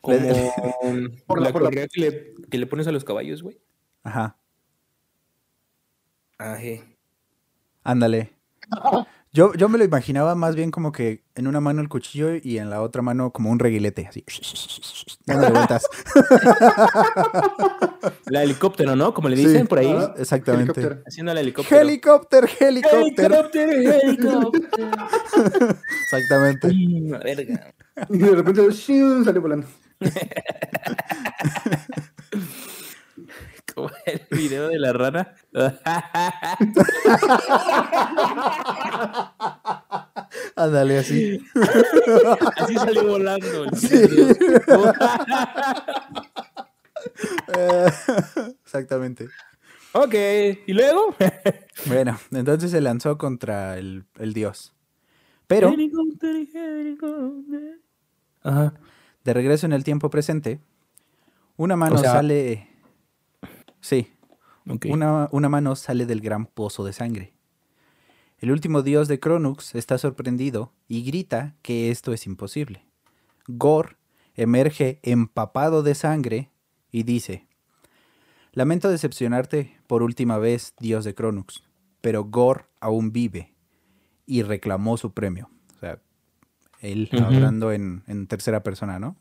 [0.00, 0.16] Como
[1.26, 3.58] Por la- la por la- que le, que le pones a los caballos, güey.
[4.04, 4.36] Ajá,
[6.38, 6.96] Aje.
[7.82, 8.30] ándale.
[9.32, 12.58] Yo, yo me lo imaginaba más bien como que en una mano el cuchillo y
[12.58, 14.24] en la otra mano como un reguilete, así.
[15.26, 15.86] Dándole vueltas.
[18.26, 19.14] La helicóptero, ¿no?
[19.14, 19.94] Como le dicen Sí, por ahí.
[19.96, 20.80] Ah, Exactamente.
[20.80, 21.02] helicóptero.
[21.06, 21.80] Haciendo la helicóptero.
[21.80, 23.34] Helicóptero, helicóptero.
[23.36, 24.68] Helicóptero, helicóptero.
[26.02, 26.66] Exactamente.
[26.68, 27.74] Mm, verga.
[28.08, 29.24] Y de repente ¡shum!
[29.24, 29.68] sale volando.
[33.80, 35.34] Como el video de la rana.
[40.56, 41.40] Ándale así.
[42.56, 43.64] Así salió volando.
[43.64, 44.06] el Sí.
[44.06, 44.92] video.
[48.64, 49.28] Exactamente.
[49.92, 50.14] ok,
[50.66, 51.14] ¿y luego?
[51.86, 54.74] Bueno, entonces se lanzó contra el, el dios.
[55.46, 55.74] Pero.
[58.42, 58.72] Ajá.
[59.24, 60.60] de regreso en el tiempo presente,
[61.56, 62.68] una mano O sea- sale.
[63.80, 64.12] Sí,
[64.84, 67.32] una, una mano sale del gran pozo de sangre.
[68.38, 72.86] El último dios de Cronux está sorprendido y grita que esto es imposible.
[73.46, 73.98] Gor
[74.34, 76.50] emerge empapado de sangre
[76.90, 77.46] y dice:
[78.52, 81.62] Lamento decepcionarte por última vez, dios de Cronux,
[82.00, 83.54] pero Gor aún vive
[84.26, 85.50] y reclamó su premio.
[85.76, 86.00] O sea,
[86.80, 89.16] él hablando en, en tercera persona, ¿no?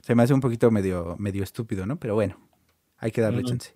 [0.00, 1.96] Se me hace un poquito medio, medio estúpido, ¿no?
[1.96, 2.38] Pero bueno,
[3.02, 3.74] hay que darle chance.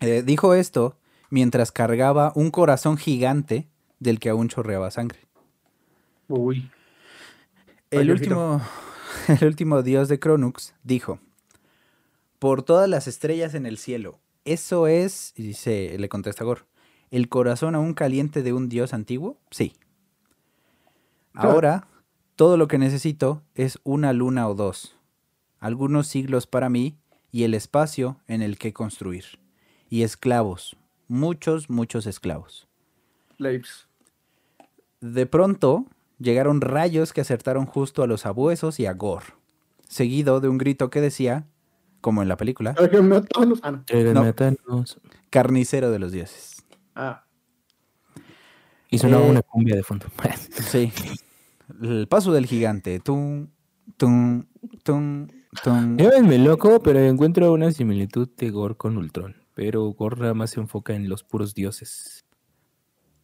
[0.00, 0.96] Eh, dijo esto
[1.28, 3.68] mientras cargaba un corazón gigante
[3.98, 5.18] del que aún chorreaba sangre.
[6.28, 6.70] Uy.
[7.90, 8.62] El último,
[9.28, 11.18] el último dios de Cronux dijo,
[12.38, 16.66] por todas las estrellas en el cielo, eso es, y dice, le contesta Gor,
[17.10, 19.40] ¿el corazón aún caliente de un dios antiguo?
[19.50, 19.72] Sí.
[21.34, 21.48] Ah.
[21.48, 21.88] Ahora,
[22.36, 24.96] todo lo que necesito es una luna o dos,
[25.58, 26.96] algunos siglos para mí
[27.30, 29.24] y el espacio en el que construir.
[29.90, 30.76] Y esclavos,
[31.08, 32.68] muchos, muchos esclavos.
[35.00, 35.86] De pronto
[36.18, 39.22] llegaron rayos que acertaron justo a los abuesos y a Gor,
[39.88, 41.46] seguido de un grito que decía,
[42.00, 44.84] como en la película, Ah, no.
[45.30, 46.64] Carnicero de los dioses.
[46.94, 47.24] Ah,
[48.90, 50.06] Y sonaba Eh, una cumbia de fondo.
[50.50, 50.92] Sí.
[51.82, 52.98] El paso del gigante.
[52.98, 53.48] Tum,
[53.98, 54.46] tum,
[54.82, 55.28] tum,
[55.62, 55.96] tum.
[55.96, 59.36] Llámenme loco, pero encuentro una similitud de Gore con Ultron.
[59.54, 62.24] Pero Gore nada más se enfoca en los puros dioses.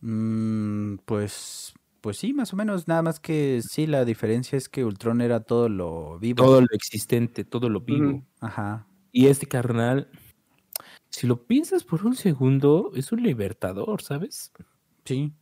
[0.01, 2.89] Mm, pues, pues sí, más o menos.
[2.89, 6.45] Nada más que sí, la diferencia es que Ultron era todo lo vivo.
[6.45, 8.25] Todo lo existente, todo lo vivo.
[8.41, 8.87] Ajá.
[9.13, 10.11] Y este carnal,
[11.09, 14.53] si lo piensas por un segundo, es un libertador, ¿sabes?
[15.05, 15.33] Sí.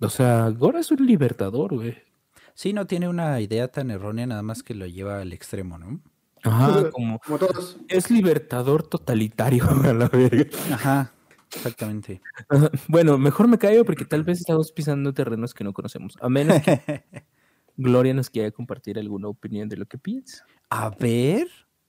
[0.00, 1.96] O sea, Gore es un libertador, güey.
[2.54, 6.00] Sí, no tiene una idea tan errónea, nada más que lo lleva al extremo, ¿no?
[6.46, 7.76] Ajá, como Como todos.
[7.88, 10.46] es libertador totalitario a la verga.
[10.72, 11.12] Ajá,
[11.54, 12.20] exactamente.
[12.48, 16.16] Ajá, Bueno, mejor me callo porque tal vez estamos pisando terrenos que no conocemos.
[16.20, 17.04] A menos que
[17.76, 20.46] Gloria nos quiera compartir alguna opinión de lo que piensa.
[20.70, 21.46] A ver.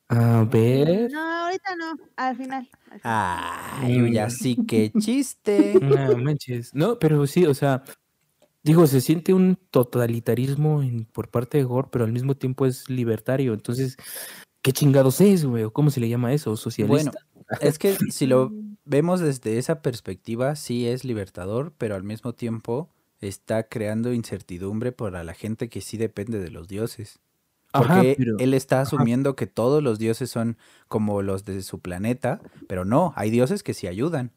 [0.10, 1.10] A ver.
[1.12, 2.70] No, ahorita no, al final.
[2.91, 3.02] al final.
[3.04, 5.80] Ay, ya sí, qué chiste.
[5.82, 6.74] No manches.
[6.74, 7.84] No, pero sí, o sea,
[8.63, 12.89] digo, se siente un totalitarismo en- por parte de Gore, pero al mismo tiempo es
[12.89, 13.54] libertario.
[13.54, 13.98] Entonces,
[14.62, 15.63] ¿qué chingados es, güey?
[15.63, 16.56] ¿O ¿Cómo se le llama eso?
[16.58, 17.12] ¿Socialista?
[17.12, 18.52] Bueno, es que si lo
[18.86, 22.89] vemos desde esa perspectiva, sí es libertador, pero al mismo tiempo
[23.20, 27.20] está creando incertidumbre para la gente que sí depende de los dioses.
[27.74, 31.80] Ajá, Porque pero- él está asumiendo que todos los dioses son como los de su
[31.80, 34.32] planeta, pero no, hay dioses que sí ayudan.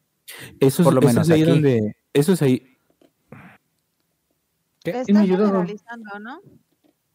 [0.60, 1.50] Eso es, por lo eso menos es ahí aquí.
[1.50, 1.96] donde.
[2.12, 2.76] Eso es ahí.
[4.82, 4.92] ¿Qué?
[4.92, 5.12] Está
[6.20, 6.40] ¿no?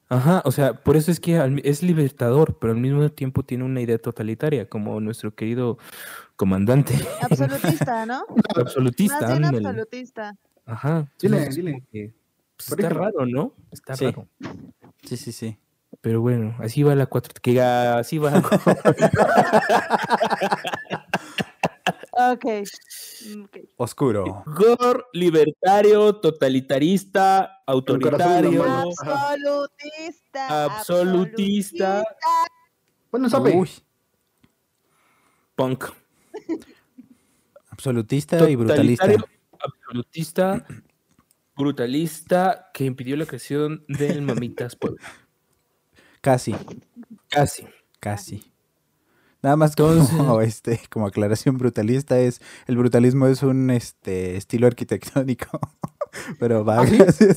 [0.07, 3.81] Ajá, o sea, por eso es que es libertador, pero al mismo tiempo tiene una
[3.81, 5.77] idea totalitaria, como nuestro querido
[6.35, 8.23] comandante Absolutista, ¿no?
[8.55, 9.19] absolutista.
[9.21, 10.35] Más bien absolutista.
[10.65, 11.11] Ajá.
[11.19, 11.83] Dile, dile.
[11.91, 12.99] pues, Por está ejemplo.
[13.03, 13.53] raro, ¿no?
[13.71, 14.05] Está Sí.
[14.05, 14.27] raro.
[15.03, 15.57] Sí, sí, sí.
[16.01, 17.33] Pero bueno, así va la cuatro.
[17.41, 18.33] Que así va.
[22.15, 23.57] mm, ok.
[23.77, 24.43] Oscuro.
[24.45, 28.63] Gore, libertario, totalitarista, autoritario.
[29.03, 30.65] Absolutista.
[30.65, 32.03] absolutista,
[33.11, 33.55] Bueno, sabe.
[33.55, 33.69] Uy,
[35.55, 35.85] punk.
[37.69, 39.07] absolutista y brutalista.
[39.59, 40.65] Absolutista,
[41.55, 45.01] brutalista, que impidió la creación del Mamitas Puebla.
[46.21, 46.55] Casi,
[47.29, 47.65] Casi.
[47.99, 48.54] casi.
[49.45, 49.91] Nada más como,
[50.41, 55.59] este, como aclaración brutalista es, el brutalismo es un este estilo arquitectónico.
[56.39, 56.83] Pero va,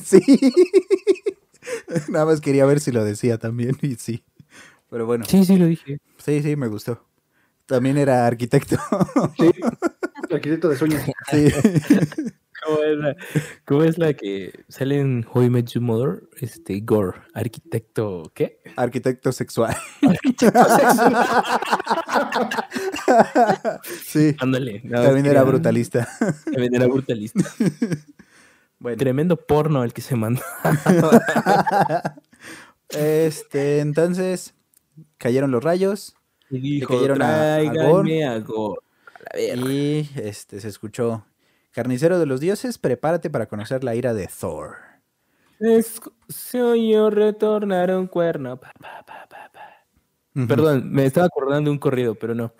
[0.03, 0.19] sí.
[2.07, 4.23] Nada más quería ver si lo decía también y sí.
[4.89, 5.99] Pero bueno, Sí, sí, lo dije.
[6.17, 7.05] sí, sí, me gustó.
[7.67, 8.77] También era arquitecto.
[10.31, 11.03] Arquitecto de sueños.
[11.29, 11.53] Sí.
[12.65, 13.15] ¿Cómo es la,
[13.65, 16.23] cómo es la que sale en How I Met Your Mother?
[16.41, 18.59] Este, Gore, arquitecto, ¿qué?
[18.75, 19.75] Arquitecto sexual.
[24.05, 24.81] sí, Ándale.
[24.83, 26.07] más también era brutalista.
[26.45, 27.43] También era brutalista.
[28.81, 30.41] Bueno, Tremendo porno el que se mandó.
[32.89, 34.53] este, entonces
[35.17, 36.15] cayeron los rayos
[36.49, 38.23] Y dijo, cayeron a- a Gore.
[38.23, 38.35] a.
[38.35, 41.25] A y este se escuchó
[41.79, 44.75] Carnicero de los dioses, prepárate para conocer la ira de Thor.
[45.61, 48.59] Es- Se oyó retornar un cuerno.
[48.59, 49.85] Pa, pa, pa, pa, pa.
[50.35, 50.45] Ujú.
[50.45, 52.53] Perdón, me estaba acordando de un corrido, pero no.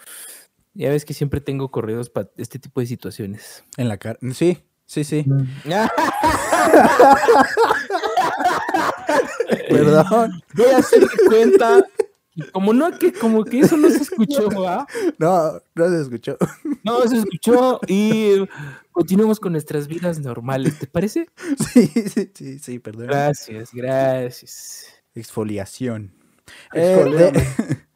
[0.74, 3.66] Ya ves que siempre tengo corridos para este tipo de situaciones.
[3.76, 4.18] En la cara.
[4.34, 5.26] Sí, sí, sí.
[9.70, 10.42] Perdón.
[10.54, 11.84] Voy a hacer cuenta.
[12.48, 14.88] Y Como no, que como que eso no se escuchó, ¿va?
[15.18, 16.38] No, no se escuchó.
[16.84, 18.48] No se escuchó y
[18.92, 21.28] continuamos con nuestras vidas normales, ¿te parece?
[21.74, 23.08] Sí, sí, sí, sí, perdón.
[23.08, 24.86] Gracias, gracias.
[25.16, 26.14] Exfoliación.
[26.74, 27.78] Eh, de-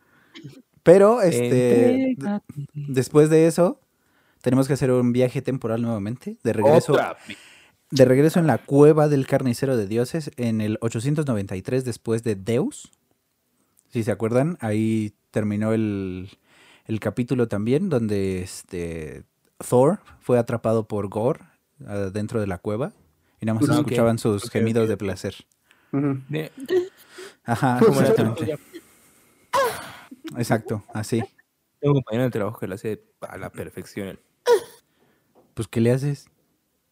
[0.84, 2.44] Pero, este, Entrégate.
[2.74, 3.80] después de eso,
[4.42, 6.38] tenemos que hacer un viaje temporal nuevamente.
[6.44, 7.18] De regreso, Otra
[7.90, 12.92] de regreso en la cueva del carnicero de dioses en el 893 después de Deus.
[13.94, 16.28] Si se acuerdan, ahí terminó el,
[16.86, 19.24] el capítulo también donde este
[19.70, 21.42] Thor fue atrapado por Gore
[22.12, 22.92] dentro de la cueva
[23.40, 25.36] y nada más Ah, escuchaban sus gemidos de placer.
[27.44, 28.58] Ajá, exactamente.
[30.38, 31.22] Exacto, así.
[31.80, 34.20] Tengo un compañero de trabajo que lo hace a la perfección.
[35.54, 36.26] Pues, ¿qué le haces?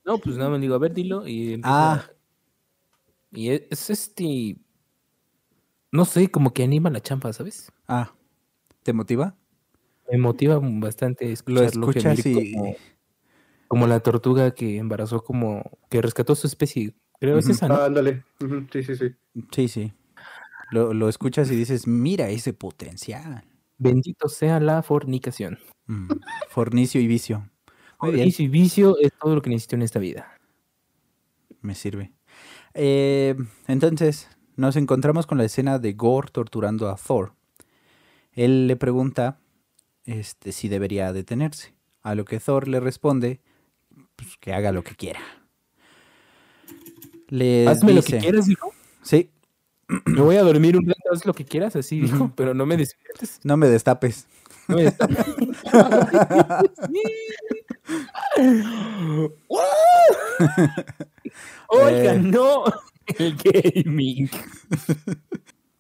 [0.06, 1.28] No, pues nada más digo, a ver, dilo.
[1.28, 2.04] Y Ah.
[3.32, 4.58] Y es, es este.
[5.92, 7.72] No sé, como que anima la champa, ¿sabes?
[7.88, 8.14] Ah,
[8.84, 9.36] ¿te motiva?
[10.10, 12.52] Me motiva bastante Lo escucharlo escuchas y...
[12.54, 12.76] como,
[13.68, 16.94] como la tortuga que embarazó, como que rescató su especie.
[17.20, 17.54] Creo es Ujú.
[17.54, 17.76] esa, ¿no?
[17.76, 18.24] Ah, ándale.
[18.72, 19.16] Sí, sí, sí.
[19.52, 19.94] Sí, sí.
[20.72, 23.44] Lo, lo escuchas y dices, mira ese potencial.
[23.78, 25.60] Bendito sea la fornicación.
[25.88, 26.08] Mm,
[26.50, 27.50] Fornicio y vicio.
[28.02, 30.38] Muy bien, Vicio y vicio es todo lo que necesito en esta vida.
[31.62, 32.14] me sirve.
[32.74, 33.36] Eh,
[33.68, 34.30] entonces,
[34.62, 37.34] nos encontramos con la escena de Gore torturando a Thor.
[38.34, 39.38] Él le pregunta
[40.06, 41.74] este, si debería detenerse.
[42.04, 43.42] A lo que Thor le responde
[44.16, 45.20] pues, que haga lo que quiera.
[47.28, 48.72] Le Hazme lo que quieras, dijo.
[49.04, 49.30] Sí,
[50.06, 52.32] Me voy a dormir un rato, haz lo que quieras, así Ujú.
[52.36, 53.40] pero no me despiertes.
[53.44, 54.26] no me destapes.
[54.68, 55.26] No me destapes.
[61.70, 62.20] Oiga, Eh.
[62.20, 62.64] no.
[63.18, 64.30] El gaming.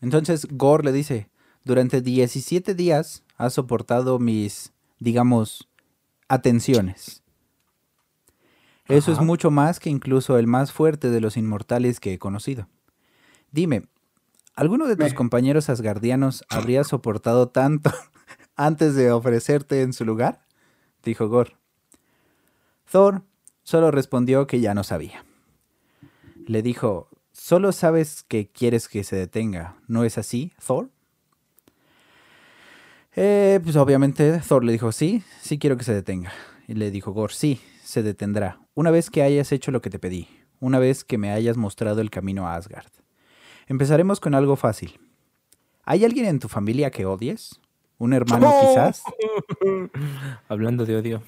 [0.02, 1.30] Entonces Gore le dice,
[1.64, 5.70] durante 17 días has soportado mis, digamos,
[6.28, 7.24] atenciones.
[8.88, 12.68] Eso es mucho más que incluso el más fuerte de los inmortales que he conocido.
[13.52, 13.84] Dime,
[14.56, 15.16] ¿alguno de tus Me.
[15.16, 17.92] compañeros asgardianos habría soportado tanto
[18.56, 20.46] antes de ofrecerte en su lugar?
[21.04, 21.56] Dijo Gore.
[22.90, 23.24] Thor
[23.64, 25.24] solo respondió que ya no sabía.
[26.46, 27.08] Le dijo,
[27.42, 30.92] solo sabes que quieres que se detenga, ¿no es así, Thor?
[33.16, 36.32] Eh, pues obviamente Thor le dijo, sí, sí quiero que se detenga.
[36.68, 38.60] Y le dijo Gore, sí, se detendrá.
[38.76, 40.28] Una vez que hayas hecho lo que te pedí,
[40.60, 42.92] una vez que me hayas mostrado el camino a Asgard.
[43.66, 45.00] Empezaremos con algo fácil.
[45.84, 47.60] ¿Hay alguien en tu familia que odies?
[47.98, 49.02] ¿Un hermano quizás?
[50.48, 51.24] Hablando de odio.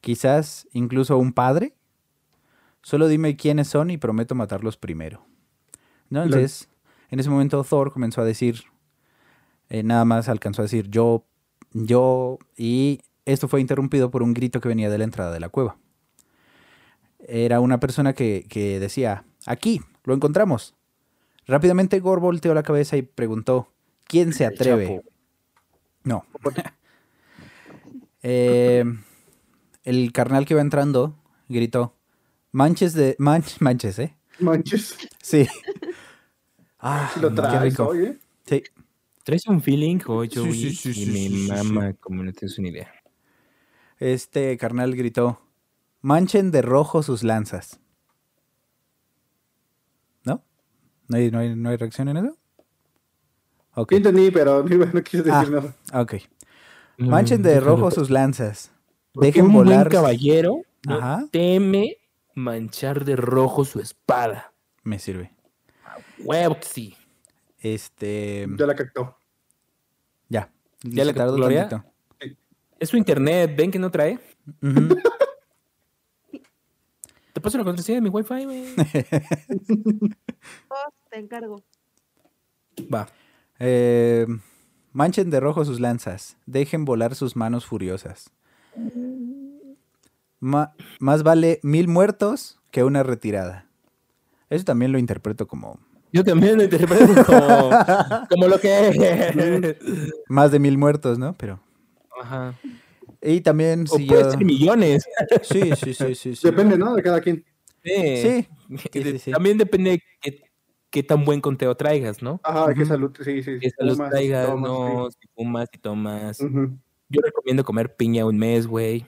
[0.00, 1.74] ¿Quizás incluso un padre?
[2.82, 5.26] Solo dime quiénes son y prometo matarlos primero.
[6.10, 6.68] Entonces,
[7.10, 8.62] en ese momento Thor comenzó a decir,
[9.68, 11.24] eh, nada más alcanzó a decir yo,
[11.72, 15.48] yo, y esto fue interrumpido por un grito que venía de la entrada de la
[15.48, 15.76] cueva.
[17.20, 20.74] Era una persona que, que decía, aquí, lo encontramos.
[21.46, 23.68] Rápidamente Gore volteó la cabeza y preguntó,
[24.04, 25.02] ¿quién se atreve?
[26.04, 26.24] No.
[28.22, 28.84] Eh,
[29.82, 31.16] el carnal que iba entrando
[31.48, 31.96] gritó,
[32.52, 33.16] manches de...
[33.18, 34.16] manch- manches, ¿eh?
[34.38, 34.96] Manches.
[35.22, 35.46] Sí.
[36.82, 37.88] Ah, lo qué traes, rico.
[37.88, 38.18] oye.
[38.46, 38.62] Sí.
[39.22, 40.54] ¿Traes un feeling hoy, Sí, Joey?
[40.54, 41.72] sí, sí, y sí, me sí, sí, sí.
[41.72, 42.90] mama como no tienes una idea.
[43.98, 45.42] Este carnal gritó,
[46.00, 47.80] manchen de rojo sus lanzas.
[50.24, 50.42] ¿No?
[51.08, 52.38] ¿No hay, no hay, no hay reacción en eso?
[53.74, 53.90] Ok.
[53.90, 55.44] Sí entendí, pero no, quise decir Ah.
[55.92, 56.00] nada.
[56.02, 56.14] Ok.
[56.96, 58.72] Manchen de Mm, rojo sus lanzas.
[59.12, 59.88] Dejen un volar.
[59.88, 61.26] buen caballero no Ajá.
[61.30, 61.98] teme
[62.34, 64.52] manchar de rojo su espada.
[64.82, 65.32] Me sirve.
[66.18, 66.96] Huevo que sí.
[67.58, 68.46] Este.
[68.58, 69.16] Ya la captó.
[70.28, 70.50] Ya.
[70.82, 71.68] ¿Ya le Se tardó Gloria?
[71.68, 71.90] tantito.
[72.78, 74.18] Es su internet, ven que no trae.
[74.62, 74.96] Ujú.
[77.32, 78.74] Te paso la contraseña de mi wifi, güey.
[80.68, 81.62] Oh, te encargo.
[82.92, 83.08] Va.
[83.58, 84.26] Eh,
[84.92, 86.36] manchen de rojo sus lanzas.
[86.46, 88.30] Dejen volar sus manos furiosas.
[90.40, 93.66] Más vale mil muertos que una retirada.
[94.48, 95.78] Eso también lo interpreto como
[96.12, 97.70] Yo también lo interpreto como,
[98.30, 99.76] como lo que es.
[100.28, 101.34] más de mil muertos, ¿no?
[101.36, 101.60] Pero.
[102.20, 102.54] Ajá.
[103.22, 104.18] Y también O siguió.
[104.18, 105.04] puede ser millones.
[105.42, 106.36] Sí, sí, sí, sí.
[106.36, 106.48] sí.
[106.48, 106.94] Depende, ¿no?
[106.94, 107.44] De cada quien.
[107.84, 108.46] Sí.
[108.92, 109.30] Sí.
[109.30, 110.42] También depende de qué,
[110.90, 112.40] qué tan buen conteo traigas, ¿no?
[112.42, 113.12] Ajá, qué salud.
[113.22, 113.58] Sí, sí.
[113.58, 116.38] Que salud Tomas, traigas, tomas, no, si fumas y tomas.
[117.08, 119.04] Yo recomiendo comer piña un mes, güey.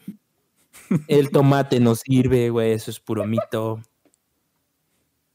[1.08, 3.80] El tomate no sirve, güey, eso es puro mito.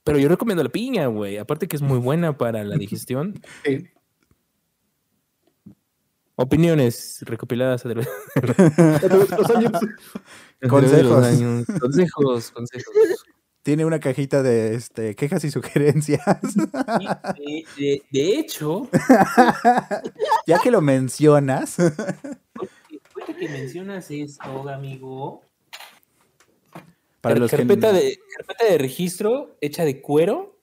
[0.03, 1.37] Pero yo recomiendo la piña, güey.
[1.37, 3.41] Aparte que es muy buena para la digestión.
[3.65, 3.85] Sí.
[6.35, 9.71] Opiniones recopiladas a través Los años.
[10.61, 11.25] de Consejos.
[11.25, 11.65] años.
[11.79, 12.93] Consejos, consejos.
[13.63, 16.21] Tiene una cajita de este, quejas y sugerencias.
[16.99, 17.05] Y
[17.43, 18.87] de, de- de hecho,
[20.47, 21.77] ya que lo mencionas.
[23.39, 25.41] Que mencionas esto, amigo,
[27.21, 30.57] Para los que carpeta, de, carpeta de registro hecha de cuero.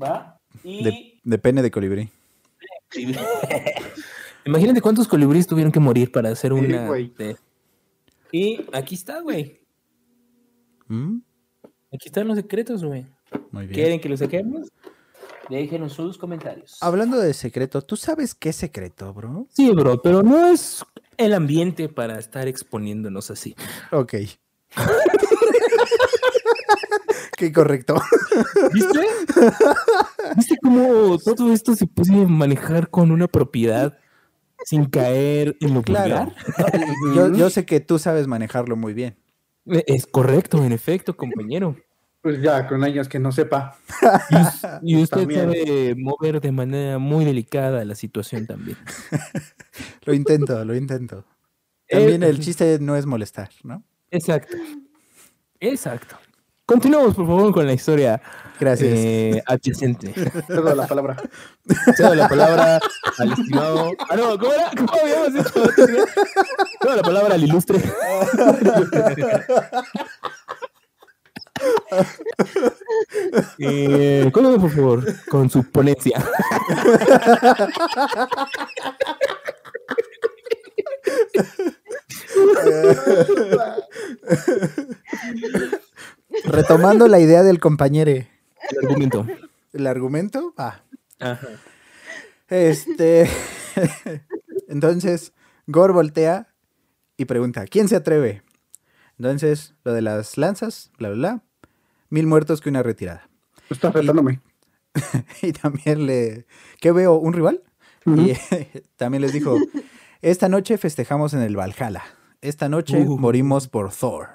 [0.00, 0.40] ¿Va?
[0.64, 0.84] Y.
[0.84, 2.10] de, de pene de colibrí.
[4.44, 6.90] Imagínate cuántos colibríes tuvieron que morir para hacer una.
[6.90, 7.36] de-
[8.32, 9.60] Y aquí está, güey.
[10.88, 11.18] Mm,
[11.92, 13.04] Aquí están los secretos, güey.
[13.50, 13.74] Muy bien.
[13.74, 14.68] ¿Quieren que los saquemos?
[15.50, 16.78] Déjenos sus comentarios.
[16.80, 19.48] Hablando de secreto, ¿tú sabes qué secreto, bro?
[19.50, 20.84] Sí, bro, pero no es
[21.16, 23.56] el ambiente para estar exponiéndonos así.
[23.90, 24.14] Ok.
[27.36, 27.96] Qué correcto.
[28.72, 29.00] ¿Viste?
[30.36, 33.98] ¿Viste cómo todo esto se puede manejar con una propiedad
[34.64, 36.32] sin caer en lo Claro.
[37.16, 39.18] Yo, yo sé que tú sabes manejarlo muy bien.
[39.66, 41.76] Es correcto, en efecto, compañero.
[42.22, 43.76] Pues ya, con años que no sepa.
[44.30, 45.40] Y, us- y usted También.
[45.40, 48.76] sabe mover de manera muy delicada la situación también.
[50.04, 51.24] Lo intento, lo intento.
[51.88, 53.82] También Eh, el chiste no es molestar, ¿no?
[54.10, 54.56] Exacto.
[55.60, 56.16] Exacto.
[56.66, 58.20] Continuamos, por favor, con la historia
[58.60, 58.92] Gracias.
[58.94, 60.12] eh, adyacente.
[60.46, 61.16] Cedo la palabra.
[61.96, 62.78] Cedo la palabra
[63.18, 63.90] al estimado.
[64.08, 64.70] Ah, no, ¿cómo era?
[64.76, 65.50] ¿Cómo habíamos dicho?
[66.80, 67.82] Cedo la palabra al ilustre.
[73.58, 76.22] Eh, por favor, con su ponencia.
[86.44, 86.44] Retomando.
[86.44, 88.10] retomando la idea del compañero.
[88.10, 88.28] El
[88.82, 89.26] argumento.
[89.72, 90.54] ¿El argumento?
[90.56, 90.82] Ah.
[91.18, 91.48] Ajá.
[92.48, 93.28] Este.
[94.68, 95.32] Entonces,
[95.66, 96.48] Gore voltea
[97.16, 98.42] y pregunta: ¿Quién se atreve?
[99.18, 101.42] Entonces, lo de las lanzas, bla, bla, bla.
[102.10, 103.28] Mil muertos que una retirada.
[103.70, 104.40] Está afectándome.
[105.42, 106.46] Y también le.
[106.80, 107.14] ¿Qué veo?
[107.14, 107.62] ¿Un rival?
[108.06, 108.32] Y
[108.96, 109.56] también les dijo:
[110.20, 112.02] Esta noche festejamos en el Valhalla.
[112.40, 113.18] Esta noche Uh.
[113.18, 114.28] morimos por Thor.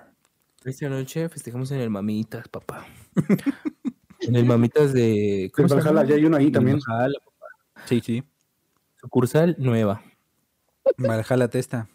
[0.64, 2.86] Esta noche festejamos en el Mamitas, papá.
[4.22, 5.52] en el Mamitas de.
[5.58, 6.80] En se Valhalla ya hay uno ahí En también.
[6.88, 7.18] Valhalla,
[7.86, 8.24] Sí, sí.
[9.02, 10.02] sucursal nueva.
[10.98, 11.90] Valhalla Testa.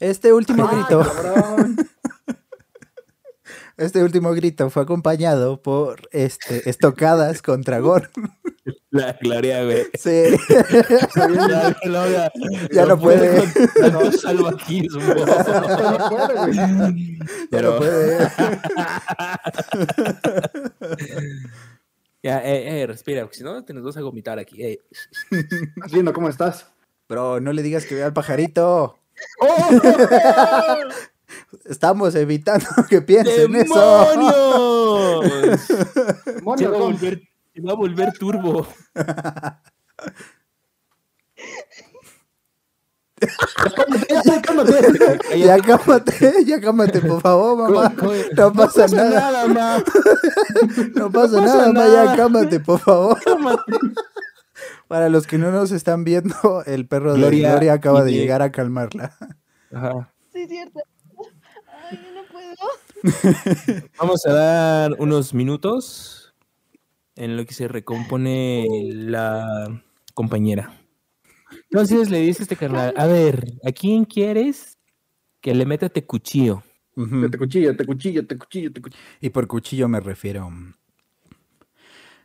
[0.00, 1.00] Este último ¡Ay, grito.
[1.02, 1.76] cabrón!
[3.76, 8.08] Este último grito fue acompañado por este, estocadas contra Gore.
[8.90, 9.86] La gloria, güey.
[9.94, 10.36] Sí.
[11.16, 12.30] Ya, no, ya,
[12.72, 13.36] Ya no puede.
[13.40, 13.52] con
[13.82, 15.00] tanto salvajismo.
[15.14, 16.54] No puede, güey.
[16.54, 16.94] Ya no
[17.50, 18.28] Pero- puede.
[22.22, 24.64] Ya, eh, eh, respira, porque si no te nos vas a vomitar aquí.
[24.64, 24.78] eh.
[25.82, 26.66] Haciendo, ¿cómo estás?
[27.06, 28.98] Bro, no le digas que vea al pajarito.
[29.40, 29.68] ¡Oh!
[31.64, 34.06] Estamos evitando que piense en eso.
[34.10, 35.64] ¡Demonios!
[36.46, 37.22] Va a volver,
[37.54, 38.66] se va a volver turbo.
[44.08, 45.38] Ya, cálmate.
[45.38, 47.94] Ya cámate, ya cámate, por favor, mamá.
[48.36, 49.82] No pasa nada, ma.
[50.94, 52.16] no pasa nada, ma, ya nada.
[52.16, 53.22] cámate, por favor.
[53.22, 53.72] Cálmate.
[54.88, 58.42] Para los que no nos están viendo, el perro de Gloria Gloria acaba de llegar
[58.42, 59.16] a calmarla.
[59.72, 60.12] Ajá.
[60.32, 60.80] Sí, es cierto.
[63.98, 66.34] Vamos a dar unos minutos
[67.16, 69.82] en lo que se recompone la
[70.14, 70.80] compañera.
[71.70, 74.78] Entonces le dice este carnal, a ver, ¿a quién quieres
[75.40, 76.62] que le meta te cuchillo?
[76.96, 77.28] Ujú.
[77.28, 79.02] Te cuchillo, te cuchillo, te cuchillo, te cuchillo.
[79.20, 80.50] Y por cuchillo me refiero.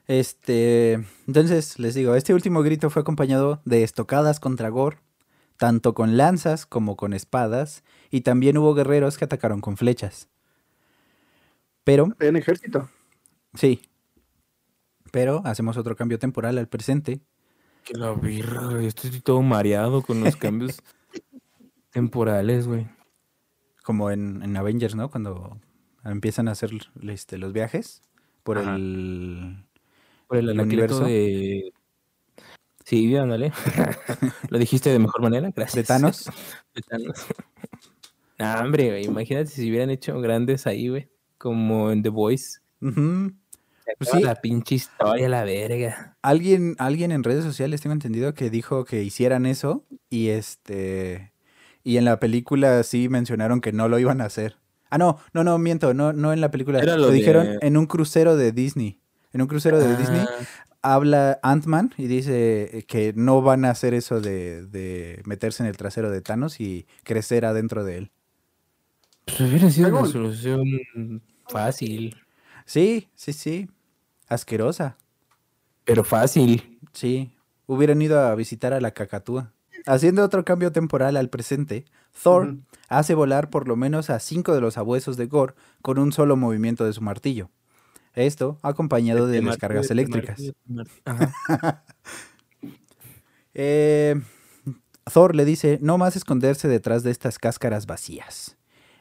[0.08, 4.98] Este, entonces les digo, este último grito fue acompañado de estocadas contra Gore,
[5.58, 10.30] tanto con lanzas como con espadas, y también hubo guerreros que atacaron con flechas.
[11.84, 12.90] Pero, En ejército.
[13.56, 13.82] sí.
[15.12, 17.20] Pero hacemos otro cambio temporal al presente.
[17.84, 20.84] Que la birra, güey, estoy todo mareado con los cambios
[21.92, 22.88] temporales, güey.
[23.84, 25.10] Como en, en Avengers, ¿no?
[25.10, 25.58] Cuando
[26.04, 26.70] empiezan a hacer
[27.02, 28.04] este, los viajes
[28.44, 28.76] por Ajá.
[28.76, 29.66] el...
[30.28, 31.06] Por el ¿El anacleto universo?
[31.06, 31.74] de...
[32.86, 33.52] Sí, ándale.
[34.50, 35.76] Lo dijiste de mejor manera, gracias.
[35.76, 36.30] ¿De Thanos?
[36.76, 37.26] De Thanos.
[38.40, 41.10] Nah, hombre, güey, imagínate si hubieran hecho grandes ahí, güey.
[41.38, 42.60] Como en The Voice.
[43.98, 44.22] Pues sí.
[44.22, 46.18] La pinche historia, la verga.
[46.22, 51.34] Alguien, alguien en redes sociales, tengo entendido, que dijo que hicieran eso y este
[51.84, 54.58] y en la película sí mencionaron que no lo iban a hacer.
[54.90, 56.80] Ah, no, no, no, miento, no, no en la película.
[56.80, 59.00] Era lo, lo dijeron en un crucero de Disney.
[59.34, 60.26] En un crucero de Disney
[60.82, 65.70] Ah, habla Ant-Man y dice que no van a hacer eso de, de meterse en
[65.70, 68.12] el trasero de Thanos y crecer adentro de él.
[69.38, 72.16] Pues hubiera sido una solución fácil.
[72.66, 73.70] Sí, sí, sí.
[74.28, 74.98] Asquerosa.
[75.86, 76.80] Pero fácil.
[76.94, 77.32] Sí,
[77.66, 79.54] hubieran ido a visitar a la cacatúa.
[79.86, 81.86] Haciendo otro cambio temporal al presente,
[82.22, 82.58] Thor
[82.90, 86.36] hace volar por lo menos a cinco de los abuesos de Gore con un solo
[86.36, 87.50] movimiento de su martillo.
[88.14, 90.42] Esto acompañado de te eléctricas.
[91.06, 91.84] Ajá.
[93.62, 94.16] Eh,
[95.12, 98.59] Thor le dice no más esconderse detrás de estas cáscaras vacías.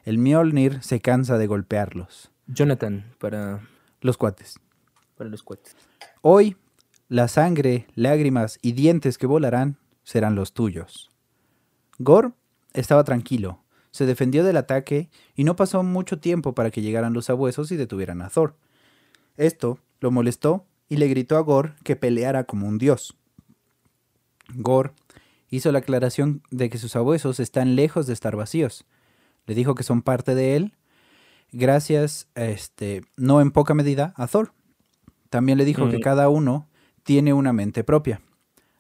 [0.08, 2.30] El Mjolnir se cansa de golpearlos.
[2.46, 3.60] Jonathan, para,
[4.00, 4.58] Los cuates.
[5.18, 5.76] para los cuates.
[6.22, 6.56] Hoy,
[7.10, 11.10] la sangre, lágrimas y dientes que volarán serán los tuyos.
[11.98, 12.30] Gore
[12.72, 17.28] estaba tranquilo, se defendió del ataque y no pasó mucho tiempo para que llegaran los
[17.28, 18.56] abuesos y detuvieran a Thor.
[19.36, 23.14] Esto lo molestó y le gritó a Gore que peleara como un dios.
[24.54, 24.92] Gore
[25.50, 28.86] hizo la aclaración de que sus abuesos están lejos de estar vacíos.
[29.48, 30.74] Le dijo que son parte de él,
[31.52, 34.52] gracias, este, no en poca medida, a Thor.
[35.30, 36.02] También le dijo que Mm.
[36.02, 36.68] cada uno
[37.02, 38.20] tiene una mente propia.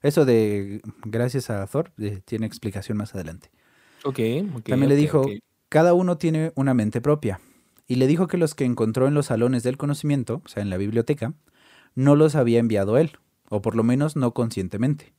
[0.02, 3.50] Eso de gracias a Thor eh, tiene explicación más adelante.
[4.04, 4.20] Ok,
[4.56, 4.64] ok.
[4.68, 5.24] También le dijo,
[5.70, 7.40] cada uno tiene una mente propia.
[7.86, 10.68] Y le dijo que los que encontró en los salones del conocimiento, o sea, en
[10.68, 11.32] la biblioteca,
[11.94, 13.12] no los había enviado él,
[13.48, 15.14] o por lo menos no conscientemente.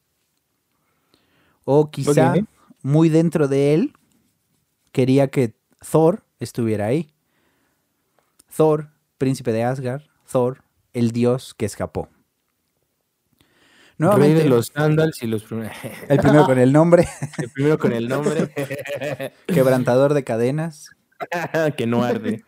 [1.66, 2.36] O quizá
[2.84, 3.94] muy dentro de él
[4.92, 5.56] quería que
[5.92, 7.12] Thor estuviera ahí.
[8.56, 10.64] Thor, príncipe de Asgard, Thor,
[10.94, 12.10] el dios que escapó.
[14.00, 15.76] Rey Nuevamente, de los sandals y los primeros.
[16.08, 17.06] el primero con el nombre,
[17.38, 18.54] El primero con el nombre.
[19.48, 20.92] quebrantador de cadenas.
[21.78, 22.42] que no arde.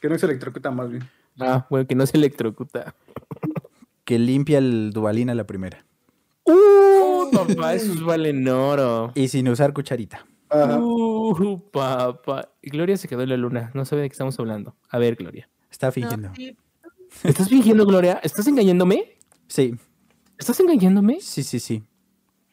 [0.00, 1.06] Que no se electrocuta más bien.
[1.38, 2.94] Ah, bueno, que no se electrocuta.
[4.04, 5.84] Que limpia el Dubalín a la primera.
[6.44, 7.74] ¡Uh, papá!
[7.74, 9.12] Esos valen oro.
[9.14, 10.26] Y sin usar cucharita.
[10.50, 12.52] ¡Uh, papá!
[12.62, 13.70] Y Gloria se quedó en la luna.
[13.74, 14.76] No sabe de qué estamos hablando.
[14.88, 15.48] A ver, Gloria.
[15.70, 16.32] Está No, fingiendo.
[16.34, 16.56] sí,
[17.24, 18.20] ¿Estás fingiendo, Gloria?
[18.22, 19.16] ¿Estás engañándome?
[19.48, 19.74] Sí,
[20.38, 21.18] ¿Estás engañándome?
[21.20, 21.82] sí, sí, sí.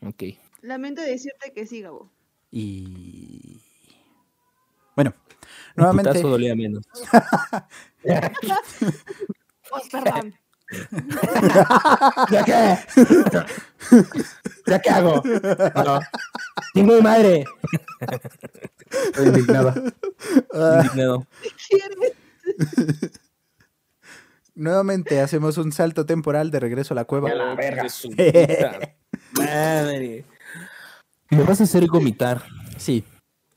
[0.06, 0.24] Ok.
[0.62, 2.10] lamento decirte que sí, Gabo.
[2.52, 3.60] Y...
[4.96, 5.14] Bueno,
[5.76, 6.10] Un nuevamente...
[6.12, 6.84] putazo dolía menos.
[9.72, 10.34] Oh, perdón.
[12.32, 12.78] ¿Ya qué?
[14.66, 15.22] ¿Ya qué hago?
[15.24, 16.00] No.
[16.74, 17.44] ¡Tengo mi madre!
[18.92, 19.76] Estoy indignada.
[20.54, 21.28] Ah, Indignado.
[24.56, 27.34] Nuevamente hacemos un salto temporal de regreso a la cueva.
[27.34, 27.86] la verga.
[29.38, 30.26] Madre.
[31.30, 32.44] Me vas a hacer vomitar.
[32.78, 33.04] Sí,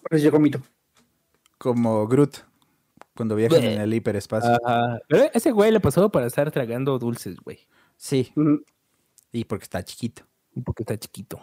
[0.08, 0.62] Pues llegó mito.
[1.58, 2.38] como Groot,
[3.16, 3.74] cuando viajan Bleh.
[3.74, 4.56] en el hiperespacio.
[4.64, 5.00] Ajá.
[5.08, 7.66] Pero ese güey le pasó para estar tragando dulces, güey.
[7.96, 8.32] Sí,
[9.32, 10.22] y porque está chiquito.
[10.64, 11.40] Porque está chiquito.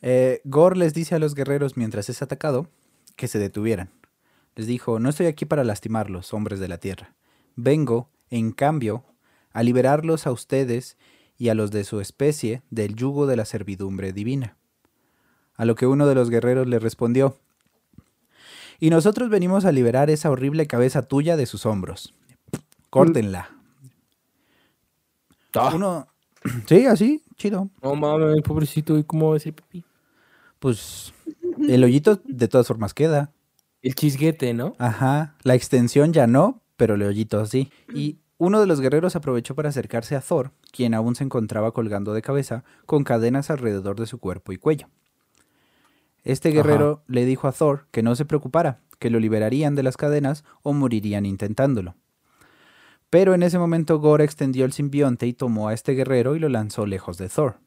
[0.00, 2.68] Eh, Gore les dice a los guerreros mientras es atacado
[3.16, 3.90] que se detuvieran.
[4.56, 7.14] Les dijo, no estoy aquí para lastimarlos, hombres de la tierra.
[7.56, 9.04] Vengo, en cambio,
[9.52, 10.96] a liberarlos a ustedes
[11.36, 14.56] y a los de su especie del yugo de la servidumbre divina.
[15.54, 17.36] A lo que uno de los guerreros le respondió,
[18.80, 22.14] y nosotros venimos a liberar esa horrible cabeza tuya de sus hombros.
[22.90, 23.50] Córtenla.
[25.54, 26.06] Ah, Uno...
[26.66, 27.70] Sí, así, chido.
[27.82, 28.98] no mames, pobrecito.
[28.98, 29.82] ¿Y cómo va a ser pipí?
[30.58, 31.14] Pues
[31.68, 33.32] el hoyito de todas formas queda.
[33.80, 34.74] El chisguete, ¿no?
[34.78, 37.70] Ajá, la extensión ya no, pero el hoyito sí.
[37.94, 42.12] Y uno de los guerreros aprovechó para acercarse a Thor, quien aún se encontraba colgando
[42.12, 44.88] de cabeza, con cadenas alrededor de su cuerpo y cuello.
[46.24, 49.96] Este guerrero le dijo a Thor que no se preocupara, que lo liberarían de las
[49.96, 51.94] cadenas o morirían intentándolo.
[53.10, 56.48] Pero en ese momento Gore extendió el simbionte y tomó a este guerrero y lo
[56.48, 57.58] lanzó lejos de Thor.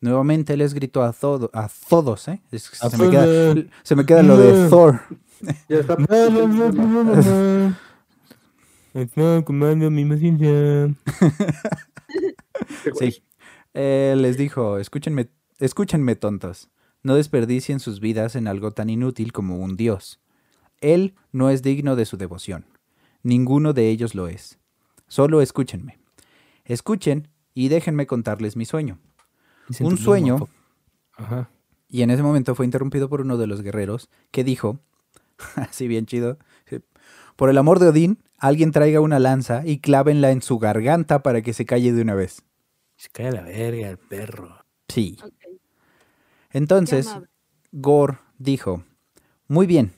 [0.00, 2.40] Nuevamente les gritó a, todo, a todos, ¿eh?
[2.52, 4.68] Es se, me queda, se me queda lo de.
[4.68, 5.00] Thor.
[5.68, 5.96] Ya está.
[12.98, 13.22] Sí.
[13.74, 15.28] Eh, les dijo, escúchenme,
[15.60, 16.68] escúchenme tontos,
[17.02, 20.20] no desperdicien sus vidas en algo tan inútil como un dios.
[20.80, 22.66] Él no es digno de su devoción.
[23.22, 24.58] Ninguno de ellos lo es.
[25.06, 25.98] Solo escúchenme.
[26.64, 28.98] Escuchen y déjenme contarles mi sueño.
[29.80, 30.48] Un sueño,
[31.16, 31.50] Ajá.
[31.88, 34.80] y en ese momento fue interrumpido por uno de los guerreros, que dijo,
[35.56, 36.38] así bien chido,
[37.36, 41.42] por el amor de Odín, alguien traiga una lanza y clávenla en su garganta para
[41.42, 42.42] que se calle de una vez.
[42.96, 44.64] Se cae la verga el perro.
[44.88, 45.18] Sí.
[46.50, 47.08] Entonces.
[47.70, 48.82] Gore dijo,
[49.46, 49.92] Muy bien,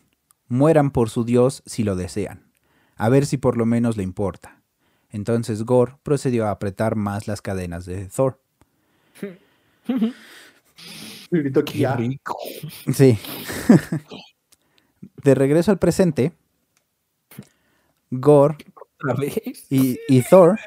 [0.48, 2.50] mueran por su dios si lo desean.
[2.96, 4.62] A ver si por lo menos le importa.
[5.08, 8.40] Entonces Gore procedió a apretar más las cadenas de Thor.
[12.92, 13.16] Sí.
[15.24, 16.32] de regreso al presente,
[18.10, 18.56] Gore
[19.68, 20.58] y, y Thor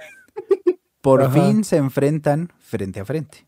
[1.02, 1.34] por Ajá.
[1.34, 3.46] fin se enfrentan frente a frente.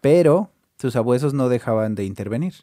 [0.00, 0.50] Pero
[0.86, 2.54] sus abuesos no dejaban de intervenir.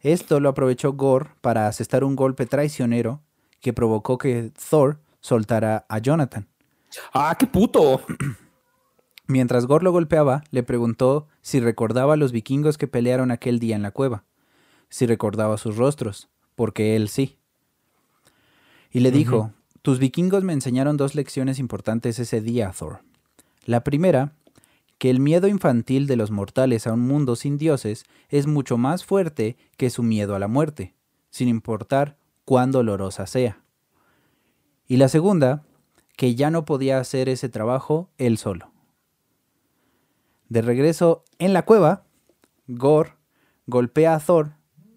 [0.00, 3.22] Esto lo aprovechó Gore para asestar un golpe traicionero
[3.60, 6.48] que provocó que Thor soltara a Jonathan.
[7.14, 8.02] ¡Ah, qué puto!
[9.28, 13.76] Mientras Gore lo golpeaba, le preguntó si recordaba a los vikingos que pelearon aquel día
[13.76, 14.24] en la cueva,
[14.88, 17.38] si recordaba sus rostros, porque él sí.
[18.90, 23.02] Y le dijo, tus vikingos me enseñaron dos lecciones importantes ese día, Thor.
[23.64, 24.32] La primera,
[24.98, 29.04] que el miedo infantil de los mortales a un mundo sin dioses es mucho más
[29.04, 30.94] fuerte que su miedo a la muerte,
[31.30, 33.62] sin importar cuán dolorosa sea.
[34.86, 35.64] Y la segunda,
[36.16, 38.72] que ya no podía hacer ese trabajo él solo.
[40.48, 42.04] De regreso en la cueva,
[42.68, 43.12] Gore
[43.66, 44.52] golpea a Thor,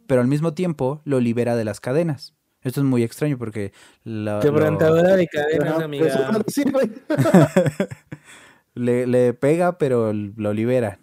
[0.07, 2.35] pero al mismo tiempo lo libera de las cadenas.
[2.61, 3.73] Esto es muy extraño porque
[4.03, 6.31] lo- Quebrantadora de cadenas, amiga.
[6.65, 6.81] iba
[8.73, 10.99] le, le pega, pero lo libera.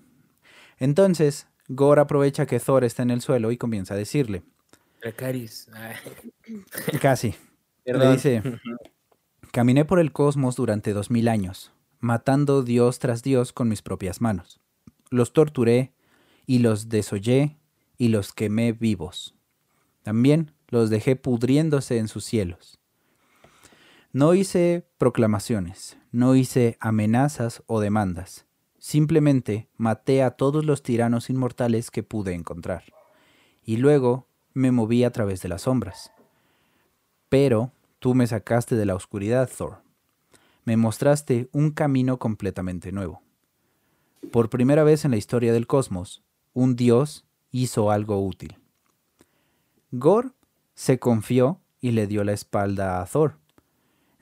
[0.78, 4.42] Entonces, Gore aprovecha que Thor está en el suelo y comienza a decirle.
[5.74, 5.94] Ay,
[7.00, 7.34] casi,
[7.84, 8.12] le perdón.
[8.14, 8.42] dice,
[9.52, 14.20] caminé por el cosmos durante dos mil años, matando Dios tras Dios con mis propias
[14.20, 14.60] manos.
[15.10, 15.94] Los torturé
[16.46, 17.56] y los desollé
[17.98, 19.34] y los quemé vivos.
[20.02, 22.78] También los dejé pudriéndose en sus cielos.
[24.12, 28.46] No hice proclamaciones, no hice amenazas o demandas.
[28.78, 32.84] Simplemente maté a todos los tiranos inmortales que pude encontrar.
[33.62, 36.10] Y luego me moví a través de las sombras.
[37.28, 39.82] Pero tú me sacaste de la oscuridad, Thor.
[40.64, 43.20] Me mostraste un camino completamente nuevo.
[44.32, 46.22] Por primera vez en la historia del cosmos,
[46.54, 48.56] un dios hizo algo útil.
[49.90, 50.32] Gor
[50.74, 53.36] se confió y le dio la espalda a Thor.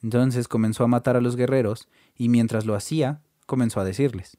[0.05, 4.37] Entonces comenzó a matar a los guerreros y mientras lo hacía, comenzó a decirles,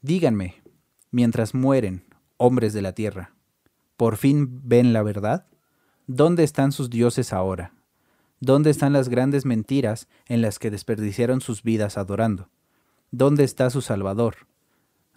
[0.00, 0.62] Díganme,
[1.10, 2.04] mientras mueren
[2.36, 3.34] hombres de la tierra,
[3.96, 5.48] ¿por fin ven la verdad?
[6.06, 7.74] ¿Dónde están sus dioses ahora?
[8.38, 12.48] ¿Dónde están las grandes mentiras en las que desperdiciaron sus vidas adorando?
[13.10, 14.46] ¿Dónde está su Salvador?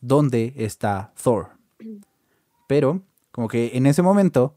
[0.01, 1.49] ¿Dónde está Thor?
[2.67, 4.55] Pero, como que en ese momento,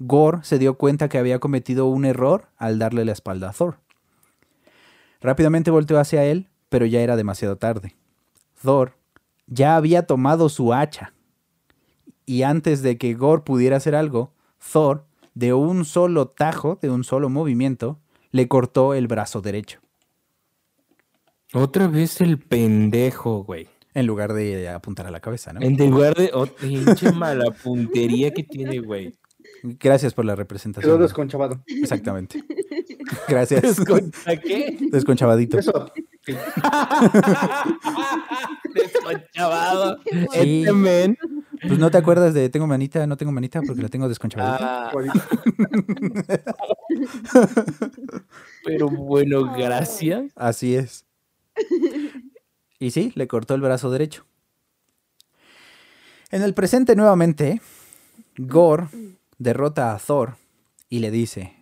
[0.00, 3.78] Gore se dio cuenta que había cometido un error al darle la espalda a Thor.
[5.22, 7.94] Rápidamente volteó hacia él, pero ya era demasiado tarde.
[8.62, 8.94] Thor
[9.46, 11.12] ya había tomado su hacha.
[12.24, 14.32] Y antes de que Gore pudiera hacer algo,
[14.72, 15.04] Thor,
[15.34, 17.98] de un solo tajo, de un solo movimiento,
[18.30, 19.80] le cortó el brazo derecho.
[21.52, 23.68] Otra vez el pendejo, güey.
[23.94, 25.60] En lugar de apuntar a la cabeza, ¿no?
[25.60, 26.30] En lugar de.
[26.32, 29.12] Oh, pinche mala puntería que tiene, güey.
[29.62, 31.00] Gracias por la Quedó representación.
[31.00, 31.62] desconchavado.
[31.66, 32.42] Exactamente.
[33.28, 33.62] Gracias.
[33.62, 34.76] ¿Desconcha qué?
[34.90, 35.58] Desconchavadito.
[35.58, 35.92] Eso.
[36.26, 36.34] sí.
[38.74, 39.98] Desconchavado.
[40.32, 40.64] Sí.
[40.66, 41.16] Este.
[41.68, 44.88] Pues no te acuerdas de tengo manita, no tengo manita porque la tengo desconchavadita.
[44.88, 44.92] Ah,
[48.64, 50.32] pero bueno, gracias.
[50.34, 51.04] Así es.
[52.80, 54.26] Y sí, le cortó el brazo derecho.
[56.32, 57.60] En el presente nuevamente,
[58.38, 58.88] Gore
[59.42, 60.36] derrota a Thor
[60.88, 61.56] y le dice,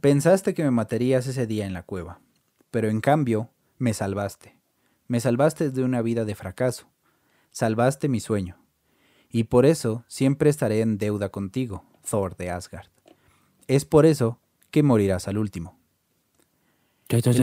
[0.00, 2.20] pensaste que me matarías ese día en la cueva,
[2.70, 4.56] pero en cambio me salvaste.
[5.06, 6.86] Me salvaste de una vida de fracaso.
[7.50, 8.56] Salvaste mi sueño.
[9.28, 12.88] Y por eso siempre estaré en deuda contigo, Thor de Asgard.
[13.66, 15.78] Es por eso que morirás al último.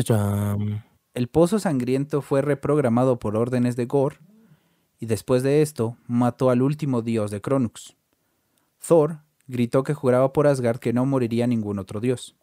[0.04, 0.84] Cham.
[1.14, 4.18] El pozo sangriento fue reprogramado por órdenes de Gore
[5.00, 7.96] y después de esto mató al último dios de Kronux.
[8.86, 9.20] Thor
[9.50, 12.36] gritó que juraba por Asgard que no moriría ningún otro dios.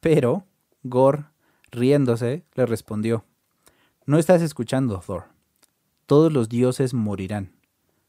[0.00, 0.44] Pero
[0.82, 1.26] Gore,
[1.70, 3.24] riéndose, le respondió,
[4.06, 5.24] No estás escuchando, Thor.
[6.06, 7.52] Todos los dioses morirán,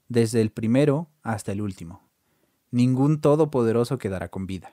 [0.08, 2.02] desde el primero hasta el último.
[2.72, 4.72] Ningún todopoderoso quedará con vida.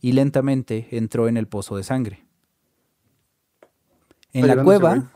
[0.00, 2.24] Y lentamente entró en el pozo de sangre.
[4.32, 5.10] En la cueva...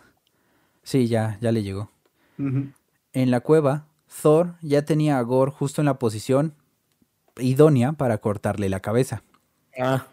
[0.83, 1.91] Sí, ya, ya le llegó.
[2.39, 3.87] En la cueva,
[4.23, 6.55] Thor ya tenía a Gore justo en la posición
[7.39, 9.23] idónea para cortarle la cabeza.
[9.79, 10.07] Ah.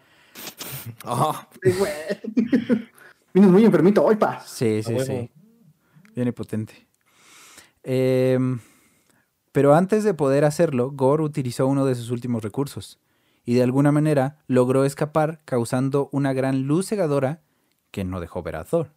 [1.04, 1.48] Ah.
[1.62, 1.92] Sí, güey.
[3.34, 4.40] Vienes muy enfermito hoy, pa.
[4.40, 5.30] Sí, sí, sí.
[6.14, 6.86] Viene potente.
[7.82, 8.58] Em,
[9.52, 12.98] pero antes de poder hacerlo, Gore utilizó uno de sus últimos recursos
[13.44, 17.42] y de alguna manera logró escapar causando una gran luz cegadora
[17.90, 18.90] que no dejó ver a Thor.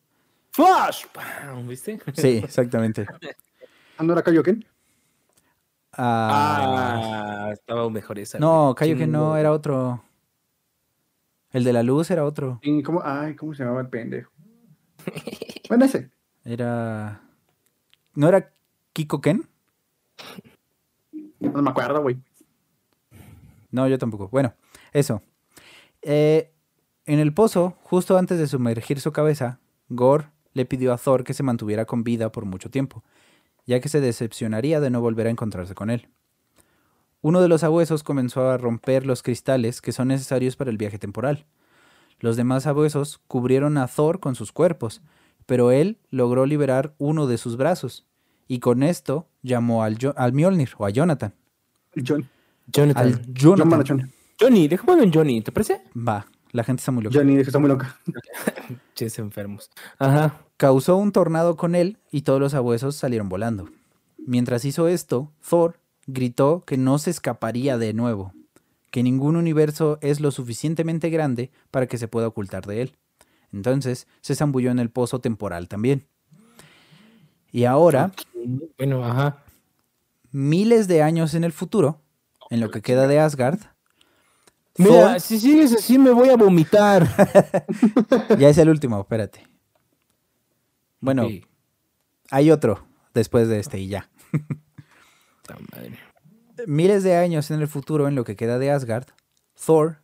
[0.51, 1.05] Flash.
[1.13, 1.99] Pam, ¿Viste?
[2.15, 3.05] Sí, exactamente.
[3.97, 4.65] ¿Ando ahora Kaioken?
[6.02, 8.39] Ah, Ah, estaba mejor esa.
[8.39, 8.76] no, güey.
[8.76, 10.02] Kaioken no, era otro.
[11.52, 12.60] El de la luz era otro.
[12.62, 13.02] ¿Y cómo?
[13.04, 14.32] Ay, ¿cómo se llamaba el pendejo?
[15.68, 16.10] Bueno, ese.
[16.45, 17.22] Era.
[18.16, 18.54] ¿No era
[18.93, 19.47] Kiko Ken?
[21.39, 22.18] No me acuerdo, güey.
[23.72, 24.30] No, yo tampoco.
[24.30, 24.54] Bueno,
[24.93, 25.22] eso.
[26.02, 26.54] Eh,
[27.06, 31.34] en el pozo, justo antes de sumergir su cabeza, Gore le pidió a Thor que
[31.34, 33.04] se mantuviera con vida por mucho tiempo,
[33.66, 36.07] ya que se decepcionaría de no volver a encontrarse con él.
[37.22, 40.97] Uno de los abuesos comenzó a romper los cristales que son necesarios para el viaje
[40.99, 41.45] temporal.
[42.20, 45.01] Los demás abuesos cubrieron a Thor con sus cuerpos,
[45.45, 48.05] pero él logró liberar uno de sus brazos,
[48.47, 51.34] y con esto llamó al, Jo- al Mjolnir o a Jonathan.
[52.05, 52.28] John.
[52.68, 53.05] Jonathan.
[53.07, 54.12] Al Jonathan.
[54.39, 55.82] Johnny, déjamelo en Johnny, ¿te parece?
[55.95, 57.18] Va, la gente está muy loca.
[57.18, 57.97] Johnny, que está muy loca.
[58.95, 59.70] Ches enfermos.
[59.97, 60.41] Ajá.
[60.60, 63.70] Causó un tornado con él y todos los abuesos salieron volando.
[64.18, 68.34] Mientras hizo esto, Thor gritó que no se escaparía de nuevo,
[68.91, 72.97] que ningún universo es lo suficientemente grande para que se pueda ocultar de él.
[73.53, 76.05] Entonces se zambulló en el pozo temporal también.
[77.53, 78.12] Y ahora,
[78.78, 79.38] Bueno, ajá.
[80.34, 82.01] miles de años en el futuro,
[82.49, 83.60] en lo que queda de Asgard,
[84.78, 87.07] Mira, Thor- si sigues así me voy a vomitar.
[88.38, 89.47] ya es el último, espérate.
[91.00, 91.28] Bueno,
[92.30, 94.10] hay otro después de este y ya.
[95.72, 95.97] Madre.
[96.68, 99.08] Miles de años en el futuro, en lo que queda de Asgard,
[99.66, 100.02] Thor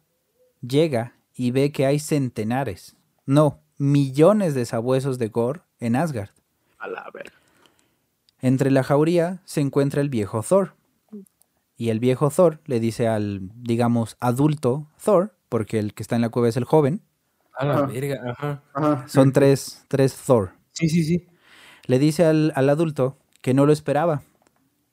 [0.61, 6.29] llega y ve que hay centenares, no, millones de sabuesos de Gore en Asgard.
[6.77, 7.33] A la verga.
[8.41, 10.75] Entre la jauría se encuentra el viejo Thor.
[11.77, 16.21] Y el viejo Thor le dice al, digamos, adulto Thor porque el que está en
[16.21, 17.01] la cueva es el joven.
[17.53, 17.85] A la Ajá.
[17.85, 18.63] verga, ajá.
[18.73, 19.07] Ajá.
[19.07, 20.53] Son tres, tres Thor.
[20.75, 21.25] Sí, sí, sí.
[21.87, 24.23] Le dice al, al adulto que no lo esperaba.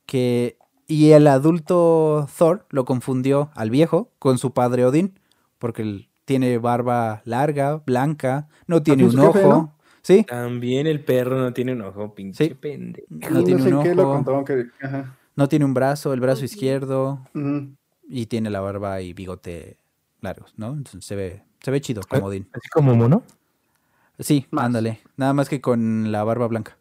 [0.07, 5.18] Que, y el adulto Thor lo confundió al viejo con su padre Odín,
[5.59, 9.49] porque él tiene barba larga, blanca, no tiene un su jefe, ojo.
[9.49, 9.78] ¿no?
[10.03, 12.55] Sí, También el perro no tiene un ojo, pinche Sí.
[12.55, 13.07] pendejo.
[13.30, 14.12] no tiene sé un qué lo ojo.
[14.14, 14.66] contaban que.
[14.83, 15.16] Ajá.
[15.37, 17.20] no tiene un brazo, el brazo izquierdo,
[18.09, 19.78] y tiene la barba y bigote
[20.20, 20.68] largos, ¿no?
[20.72, 22.49] Entonces se ve, se ve chido como Odín.
[22.53, 23.22] Así como mono.
[24.19, 24.67] Sí, Más.
[24.67, 25.01] ándale.
[25.17, 26.77] Nada más que con la barba blanca.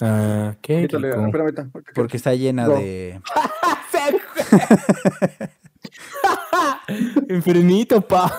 [0.00, 1.26] Ah, qué Quítale, rico.
[1.26, 2.74] espérame, Porque está llena No.
[2.74, 3.20] de.
[7.28, 8.32] Enfermito, pa.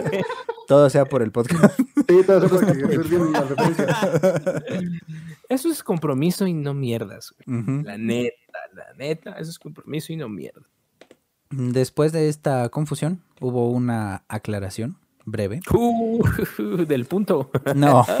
[0.68, 1.78] Todo sea por el podcast.
[2.08, 4.62] Sí, todo eso para que estés bien las referencias.
[5.48, 7.60] Eso es compromiso y no mierdas, güey.
[7.60, 7.82] Ujú.
[7.84, 10.62] La neta, la neta, eso es compromiso y no mierda.
[11.50, 15.60] Después de esta confusión, hubo una aclaración breve.
[15.72, 16.22] Uh,
[16.86, 17.50] del punto.
[17.74, 18.04] No,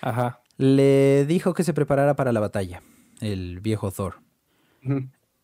[0.00, 0.40] Ajá.
[0.56, 2.82] le dijo que se preparara para la batalla,
[3.20, 4.16] el viejo Thor.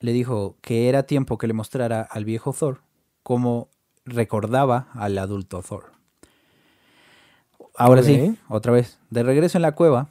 [0.00, 2.82] Le dijo que era tiempo que le mostrara al viejo Thor
[3.22, 3.68] cómo
[4.04, 5.92] recordaba al adulto Thor.
[7.76, 10.08] Ahora sí, otra vez, de regreso en la cueva,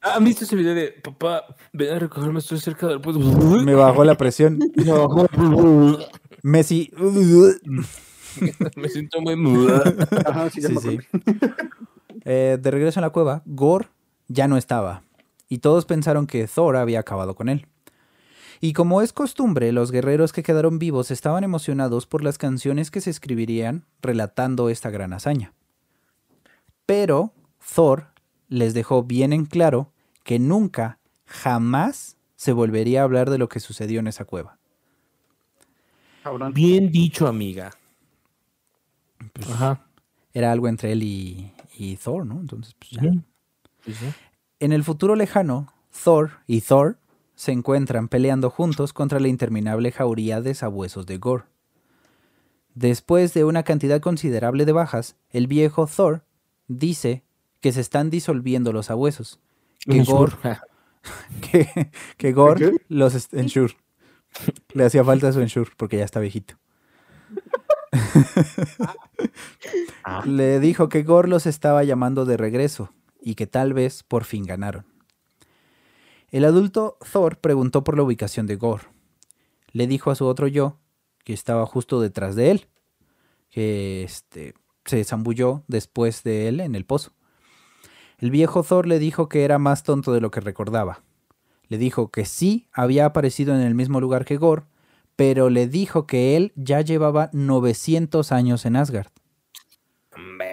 [0.00, 3.18] ¿Han visto ese video de papá, ven a recogerme, estoy cerca del punto?
[3.64, 4.58] me bajó la presión.
[6.42, 6.90] Messi.
[8.76, 9.68] Me siento muy...
[10.24, 10.88] Ajá, sí, ya Sí, me sí.
[10.88, 11.08] acordé.
[12.24, 13.88] Eh, de regreso en la cueva, Gore
[14.28, 15.02] ya no estaba,
[15.48, 17.66] y todos pensaron que Thor había acabado con él.
[18.60, 23.00] Y como es costumbre, los guerreros que quedaron vivos estaban emocionados por las canciones que
[23.00, 25.54] se escribirían relatando esta gran hazaña.
[26.86, 27.32] Pero
[27.74, 28.08] Thor
[28.48, 29.92] les dejó bien en claro
[30.24, 34.57] que nunca, jamás se volvería a hablar de lo que sucedió en esa cueva.
[36.22, 36.52] Cabrón.
[36.52, 37.70] Bien dicho, amiga.
[39.50, 39.86] Ajá.
[40.32, 42.40] Era algo entre él y, y Thor, ¿no?
[42.40, 43.02] Entonces, pues ya.
[43.02, 43.22] Ujú.
[43.84, 44.06] Sí, sí.
[44.60, 45.72] En el futuro lejano,
[46.04, 46.98] Thor y Thor
[47.34, 51.44] se encuentran peleando juntos contra la interminable jauría de sabuesos de Gore.
[52.74, 56.24] Después de una cantidad considerable de bajas, el viejo Thor
[56.66, 57.22] dice
[57.60, 59.40] que se están disolviendo los sabuesos,
[59.80, 60.36] que Gore,
[61.50, 62.76] que, que Gore ¿Qué?
[62.88, 63.74] los ensure.
[64.74, 66.54] Le hacía falta su ensure porque ya está viejito.
[70.04, 70.22] Ah.
[70.26, 74.44] Le dijo que Gore los estaba llamando de regreso y que tal vez por fin
[74.44, 74.86] ganaron.
[76.30, 78.84] El adulto Thor preguntó por la ubicación de Gore.
[79.72, 80.78] Le dijo a su otro yo
[81.24, 82.68] que estaba justo detrás de él,
[83.50, 84.54] que este,
[84.84, 87.12] se zambulló después de él en el pozo.
[88.18, 91.02] El viejo Thor le dijo que era más tonto de lo que recordaba.
[91.68, 94.64] Le dijo que sí había aparecido en el mismo lugar que Gore,
[95.16, 99.08] pero le dijo que él ya llevaba 900 años en Asgard.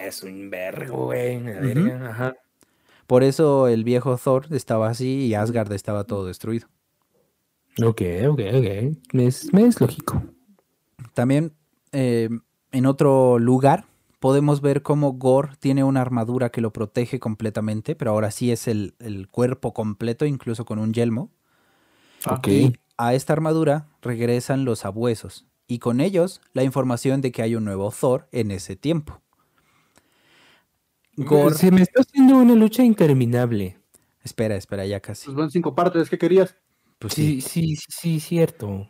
[0.05, 1.37] Es un vergo, güey.
[1.47, 2.35] Ajá.
[3.07, 6.67] Por eso el viejo Thor estaba así y Asgard estaba todo destruido.
[7.83, 8.97] Ok, ok, ok.
[9.13, 10.23] Me es, es lógico.
[11.13, 11.53] También
[11.91, 12.29] eh,
[12.71, 13.85] en otro lugar
[14.25, 18.67] podemos ver cómo Gore tiene una armadura que lo protege completamente, pero ahora sí es
[18.67, 21.29] el, el cuerpo completo, incluso con un yelmo.
[22.27, 22.47] Ok.
[22.47, 27.53] Y a esta armadura regresan los sabuesos, y con ellos la información de que hay
[27.53, 29.21] un nuevo Thor en ese tiempo.
[31.17, 33.77] Gore, Se me está haciendo una lucha interminable.
[34.23, 35.25] espera, espera, ya casi.
[35.25, 36.55] Pues van cinco partes, ¿qué querías?
[36.97, 37.41] Pues sí.
[37.41, 38.87] Sí, sí, sí, sí, cierto.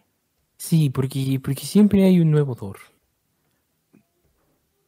[0.55, 2.77] Sí, porque, porque siempre hay un nuevo Thor.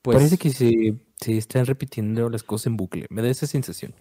[0.07, 3.07] Pues, Parece que se, se están repitiendo las cosas en bucle.
[3.09, 3.93] Me da esa sensación.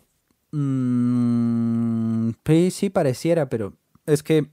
[0.52, 3.72] Mm, sí, sí pareciera, pero
[4.06, 4.48] es que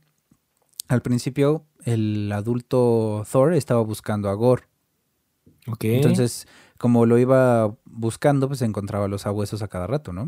[0.87, 4.63] al principio el adulto Thor estaba buscando a Gore.
[5.79, 6.47] Entonces,
[6.79, 10.27] como lo iba buscando, pues encontraba los sabuesos a cada rato, ¿no?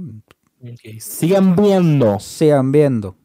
[1.00, 2.20] Sigan viendo.
[2.20, 3.16] Sean viendo.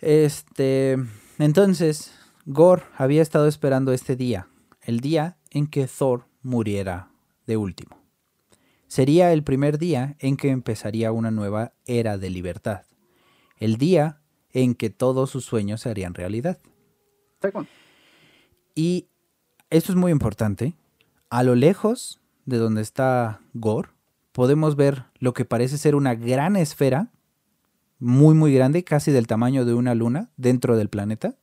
[0.00, 0.98] Este,
[1.38, 2.12] entonces,
[2.44, 4.48] Gore había estado esperando este día,
[4.80, 7.10] el día en que Thor muriera
[7.46, 7.96] de último.
[8.86, 12.82] Sería el primer día en que empezaría una nueva era de libertad.
[13.56, 14.20] El día
[14.50, 16.58] en que todos sus sueños se harían realidad.
[18.74, 19.08] Y
[19.70, 20.74] esto es muy importante.
[21.30, 23.88] A lo lejos de donde está Gore,
[24.32, 27.10] podemos ver lo que parece ser una gran esfera,
[27.98, 31.36] muy muy grande, casi del tamaño de una luna, dentro del planeta.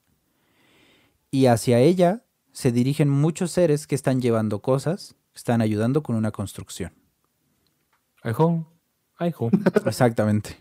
[1.32, 2.24] Y hacia ella
[2.60, 6.91] se dirigen muchos seres que están llevando cosas, están ayudando con una construcción.
[8.22, 8.70] Ajo.
[9.16, 9.49] Ajo.
[9.86, 10.57] Exactamente.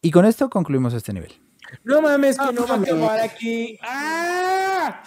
[0.00, 1.34] Y con esto concluimos este nivel.
[1.84, 2.76] No mames, que Ah, no va
[3.12, 3.78] a aquí.
[3.82, 5.02] ¡Ah!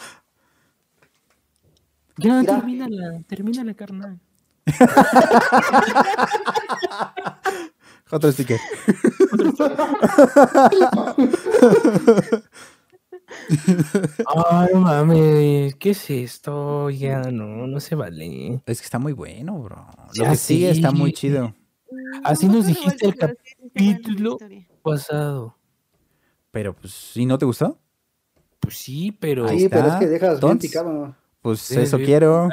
[2.17, 2.55] Ya, Mira.
[2.57, 4.19] termínala, termínala, carnal.
[8.11, 8.59] Otro sticker.
[14.27, 16.89] Ay, no mames, ¿qué es esto?
[16.89, 18.61] Ya, no, no se vale.
[18.65, 19.85] Es que está muy bueno, bro.
[20.15, 21.15] Lo Ya que sigue está muy sí.
[21.17, 21.53] chido.
[22.23, 23.19] Así No, nos dijiste el sí,
[23.75, 24.37] sí capítulo.
[24.81, 25.55] Pasado.
[26.51, 27.77] Pero pues, si no te gustó,
[28.59, 29.47] Pues sí, pero.
[29.47, 31.15] Ahí Sí, pero es que dejas bien picado.
[31.41, 32.03] pues Sí, eso sí.
[32.05, 32.49] quiero.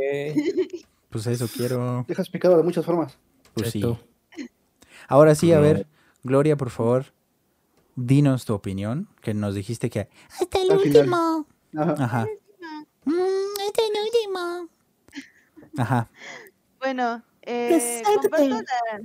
[0.00, 0.34] Eh,
[1.10, 2.04] Pues eso quiero.
[2.08, 3.16] Dejas picado de muchas formas.
[3.54, 3.82] Pues sí.
[5.08, 5.86] Ahora sí, a ver,
[6.24, 7.06] Gloria, por favor,
[7.96, 10.08] dinos tu opinión, que nos dijiste que...
[10.40, 11.02] Hasta el Al final.
[11.02, 11.46] último.
[11.76, 12.04] Ajá.
[12.04, 12.26] Ajá.
[13.04, 13.12] Mm,
[13.66, 14.68] hasta el último.
[15.78, 16.10] Ajá.
[16.78, 19.00] Bueno, eh, comparto, la,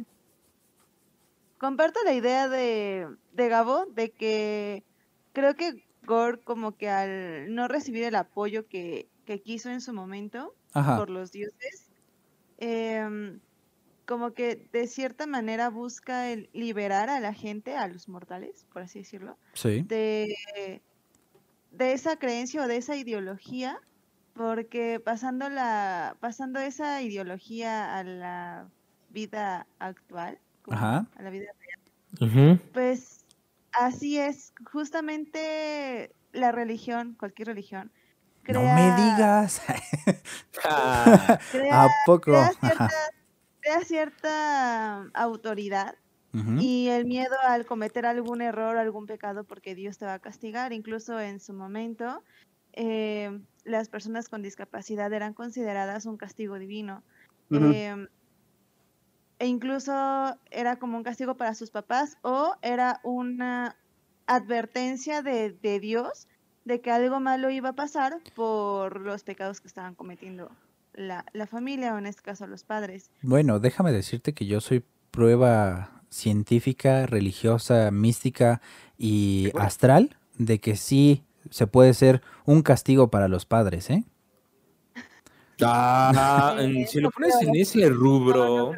[1.57, 4.83] comparto la idea de, de Gabo de que
[5.33, 9.93] creo que Gore como que al no recibir el apoyo que, que quiso en su
[9.93, 10.97] momento Ajá.
[10.97, 11.91] por los dioses,
[12.57, 13.39] em,
[14.11, 18.81] como que de cierta manera busca el liberar a la gente, a los mortales, por
[18.81, 19.83] así decirlo, Sí.
[19.87, 20.35] de,
[21.71, 23.79] de esa creencia o de esa ideología,
[24.33, 28.67] porque pasando la, pasando esa ideología a la
[29.11, 31.07] vida actual, como Ajá.
[31.15, 31.45] a la vida
[32.19, 32.59] Ujú.
[32.73, 33.25] pues
[33.71, 37.93] así es, justamente la religión, cualquier religión,
[38.49, 39.61] No me crea- digas.
[40.65, 42.23] Ah, crea, ¿A poco?
[42.25, 42.89] crea Ajá.
[43.61, 45.95] Cierta, crea cierta autoridad
[46.33, 50.71] y el miedo al cometer algún error, algún pecado, porque Dios te va a castigar.
[50.71, 52.23] Incluso en su momento,
[52.73, 57.03] eh, las personas con discapacidad eran consideradas un castigo divino.
[57.49, 58.07] Em,
[59.39, 59.91] e incluso
[60.51, 63.75] era como un castigo para sus papás o era una
[64.25, 66.29] advertencia de, de Dios
[66.63, 70.49] de que algo malo iba a pasar por los pecados que estaban cometiendo
[70.93, 73.09] la, la familia o en este caso los padres.
[73.21, 78.61] Bueno, déjame decirte que yo soy prueba científica, religiosa, mística
[78.97, 84.03] y astral de que sí se puede ser un castigo para los padres, ¿eh?
[85.63, 88.73] ah, si lo pones en ese rubro,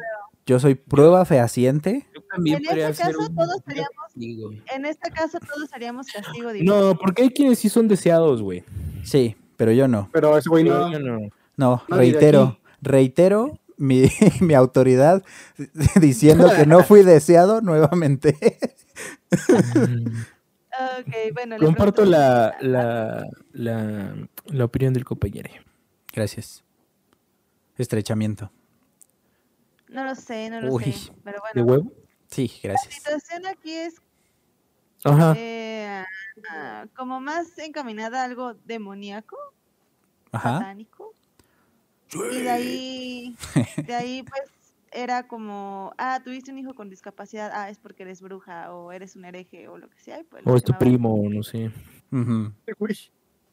[0.46, 2.06] Yo soy prueba fehaciente.
[2.14, 4.62] yo también En ser caso, un todos seríamos-.
[4.74, 6.92] En este caso todos haríamos castigo divino.
[6.92, 8.64] No, porque hay quienes sí son deseados, güey.
[9.02, 10.08] Sí, pero yo no.
[10.12, 10.90] Pero ese güey no.
[10.92, 11.28] yo no.
[11.56, 14.08] No, reitero, reitero mi,
[14.40, 15.22] mi autoridad
[16.00, 18.36] diciendo que no fui deseado nuevamente.
[20.98, 21.56] Ok, bueno.
[21.58, 25.50] le Comparto la, la, la, la opinión del compañero.
[26.12, 26.64] Gracias.
[27.76, 28.50] Estrechamiento.
[29.88, 30.92] No lo sé, no lo Uy.
[30.92, 31.12] sé.
[31.22, 31.92] Pero ¿De bueno, huevo?
[32.28, 32.94] Sí, la gracias.
[32.94, 33.94] situación aquí es
[35.04, 35.34] Ajá.
[35.36, 36.04] eh,
[36.50, 39.36] ah, como más encaminada a algo demoníaco,
[40.32, 40.58] Ajá.
[40.58, 41.12] satánico.
[42.14, 43.36] Y de ahí,
[43.86, 44.50] de ahí pues
[44.92, 49.16] era como, ah, tuviste un hijo con discapacidad, ah, es porque eres bruja o eres
[49.16, 50.20] un hereje o lo que sea.
[50.20, 51.66] y, pues, O es tu primo, no sé.
[51.66, 51.72] Ese
[52.78, 52.96] güey.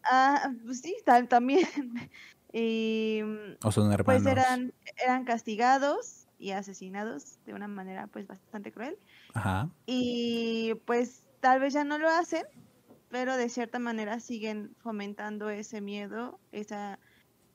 [0.04, 1.68] Ah, pues sí, tal, también.
[2.54, 4.24] y mm, O son hermanos.
[4.24, 8.98] pues eran, eran castigados y asesinados de una manera pues bastante cruel.
[9.34, 9.70] Ajá.
[9.86, 12.44] Y pues tal vez ya no lo hacen,
[13.10, 17.00] pero de cierta manera siguen fomentando ese miedo, esa,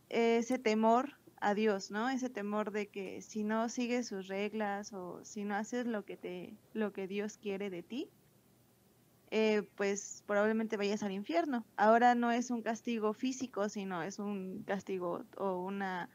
[0.09, 2.09] ese temor a Dios, ¿no?
[2.09, 6.16] Ese temor de que si no sigues sus reglas o si no haces lo que
[6.16, 8.11] te, lo que Dios quiere de ti,
[9.30, 11.64] eh, pues probablemente vayas al infierno.
[11.76, 16.09] Ahora no es un castigo físico, sino es un castigo o una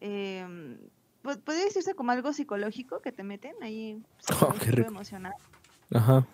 [0.00, 4.02] pu- podría decirse como algo psicológico que te meten ahí,
[4.42, 4.88] Oh, qué rico.
[4.88, 5.32] emocional
[5.92, 6.26] Ajá.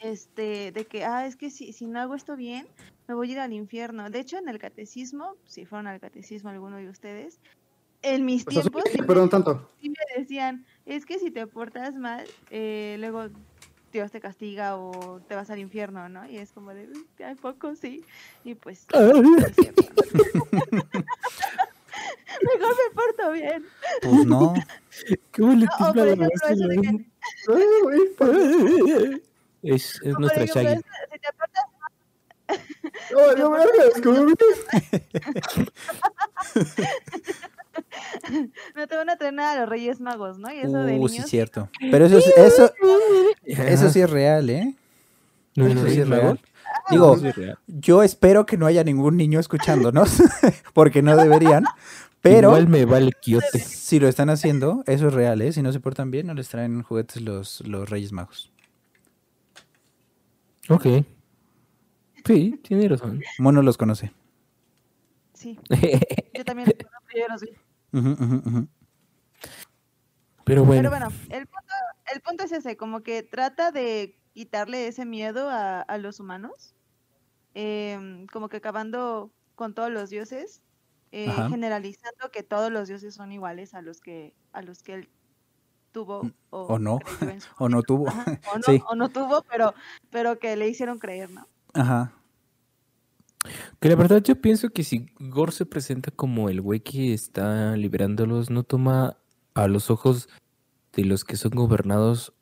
[0.00, 2.66] este, de que, ah, es que si, si no hago esto bien,
[3.12, 4.08] me voy a ir al infierno.
[4.08, 7.38] De hecho, en el catecismo, si fueron al catecismo alguno de ustedes,
[8.00, 9.68] en mis Pues tiempos sí no tanto.
[9.80, 13.28] sí me decían, es que si te portas mal, eh, luego
[13.92, 16.26] Dios te castiga o te vas al infierno, ¿no?
[16.28, 18.02] Y es como de, "Mm, ¿a poco sí?
[18.44, 19.82] Y pues, no es cierto.
[22.42, 23.64] Mejor me porto bien.
[24.00, 24.54] Pues no.
[25.32, 27.06] Qué bonito O, o, por ejemplo, eso de que,
[29.62, 30.82] Es, es nuestra ejemplo,
[31.12, 31.64] si te portas
[33.12, 34.26] No, no vergas, como-
[38.76, 40.52] no te van a entrenar a los Reyes Magos, ¿no?
[40.52, 41.30] Y eso de Uh, sí, niños.
[41.30, 41.68] cierto.
[41.90, 42.72] Pero eso, es- eso,
[43.44, 44.74] eso sí es real, ¿eh?
[45.54, 46.40] No, Eso no, sí es real.
[46.90, 47.28] Digo, Sí,
[47.66, 50.10] yo espero que no haya ningún niño escuchándonos,
[50.74, 51.64] porque no deberían.
[52.22, 53.58] Pero Igual me vale quiote.
[53.58, 55.52] si lo están haciendo, eso es real, ¿eh?
[55.52, 58.52] Si no se portan bien, no les traen juguetes los, los Reyes Magos.
[60.68, 60.86] Ok.
[62.24, 63.20] Sí, tiene razón.
[63.38, 64.12] Mono los conoce.
[65.34, 65.58] Sí,
[66.34, 68.68] yo también los conozco, yo los vi.
[70.44, 71.74] Pero bueno, Pero bueno, el punto,
[72.14, 76.74] el punto es ese, como que trata de quitarle ese miedo a, a los humanos,
[77.54, 80.62] em, como que acabando con todos los dioses,
[81.12, 85.08] eh, generalizando que todos los dioses son iguales a los que a los que él
[85.92, 86.98] tuvo o, o no,
[87.58, 88.08] O no tuvo.
[88.08, 88.82] Ajá, o, no, Sí.
[88.88, 89.74] o no tuvo, pero,
[90.10, 91.46] pero que le hicieron creer, ¿no?
[91.74, 92.12] Ajá.
[93.80, 97.76] que la verdad yo pienso que si Gore se presenta como el güey que está
[97.76, 99.16] liberándolos, no toma
[99.54, 100.28] a los ojos
[100.92, 102.32] de los que son gobernados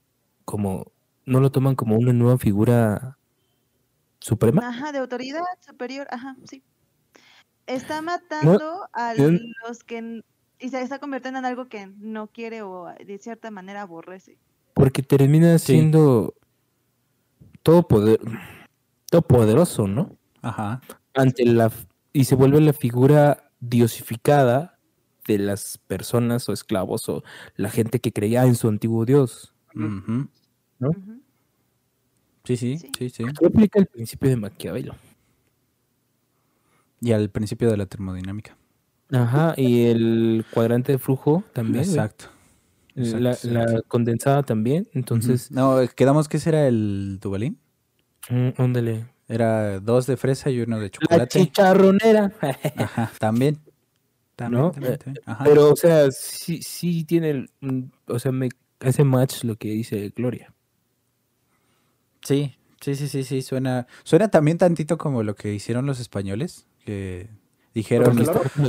[0.45, 0.93] como,
[1.25, 3.17] no lo toman como una nueva figura
[4.21, 4.69] suprema.
[4.69, 6.63] Ajá, de autoridad superior, ajá, sí.
[7.67, 10.23] Está matando a los que
[10.59, 14.37] y se está convirtiendo en algo que no quiere o de cierta manera aborrece.
[14.75, 15.73] Porque termina Sí.
[15.73, 16.35] siendo
[17.63, 18.21] todo poder,
[19.11, 20.17] todo poderoso, ¿no?
[20.43, 20.81] Ajá.
[21.15, 21.71] Ante la
[22.13, 24.79] y se vuelve la figura diosificada
[25.27, 27.23] de las personas o esclavos o
[27.57, 29.55] la gente que creía en su antiguo dios.
[29.75, 30.29] Ujú.
[30.81, 30.91] ¿No?
[32.45, 32.91] Sí, sí, Sí.
[32.99, 33.25] sí, sí.
[33.39, 34.95] ¿Qué aplica el principio de Maquiavelo?
[37.01, 38.57] Y al principio de la termodinámica.
[39.11, 41.85] Ajá, y el cuadrante de flujo también.
[41.85, 42.27] Exacto.
[42.97, 43.75] exacto, La, exacto.
[43.75, 44.89] la condensada también.
[44.95, 45.51] Entonces.
[45.51, 47.59] No, quedamos que ese era el Dubalín.
[48.29, 49.07] Mm, ándale.
[49.29, 51.39] Era dos de fresa y uno de La chocolate.
[51.39, 52.33] chicharronera.
[52.77, 53.59] Ajá, también.
[54.37, 54.71] También, ¿No?
[54.73, 55.23] también, Eh, también.
[55.27, 55.45] Ajá.
[55.45, 58.49] Pero, o sea, sí, sí tiene, mm, o sea, me
[58.81, 60.53] hace match lo que dice Gloria.
[62.23, 66.67] Sí, sí, sí, sí, sí, suena, suena también tantito como lo que hicieron los españoles,
[66.85, 67.29] que
[67.75, 68.17] dijeron,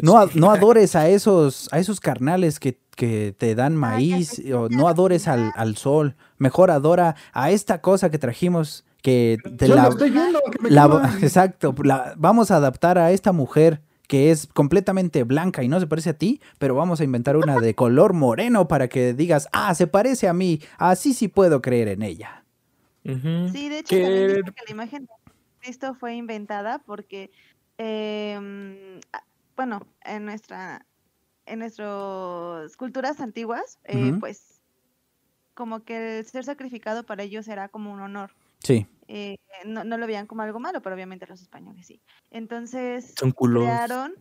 [0.04, 4.84] no, no adores a esos, a esos carnales que, que te dan maíz, o no
[4.84, 9.76] la adores al, al sol, mejor adora a esta cosa que trajimos, que te Yo
[9.76, 11.02] la, lo estoy viendo, que me la- quema.
[11.22, 15.88] exacto, la- vamos a adaptar a esta mujer que es completamente blanca y no se
[15.88, 19.74] parece a ti, pero vamos a inventar una de color moreno para que digas, ah,
[19.74, 22.44] se parece a mí, así sí puedo creer en ella.
[23.06, 23.50] Ujú.
[23.54, 25.32] Sí, de hecho también que la imagen de
[25.62, 27.32] Cristo fue inventada porque,
[27.80, 29.24] a-
[29.56, 30.86] bueno, en nuestra,
[31.46, 34.62] en nuestras culturas antiguas, eh, pues,
[35.54, 38.32] como que el ser sacrificado para ellos era como un honor.
[38.64, 42.02] Sí, eh, no, no lo veían como algo malo, pero obviamente los españoles sí.
[42.30, 44.14] Entonces crearon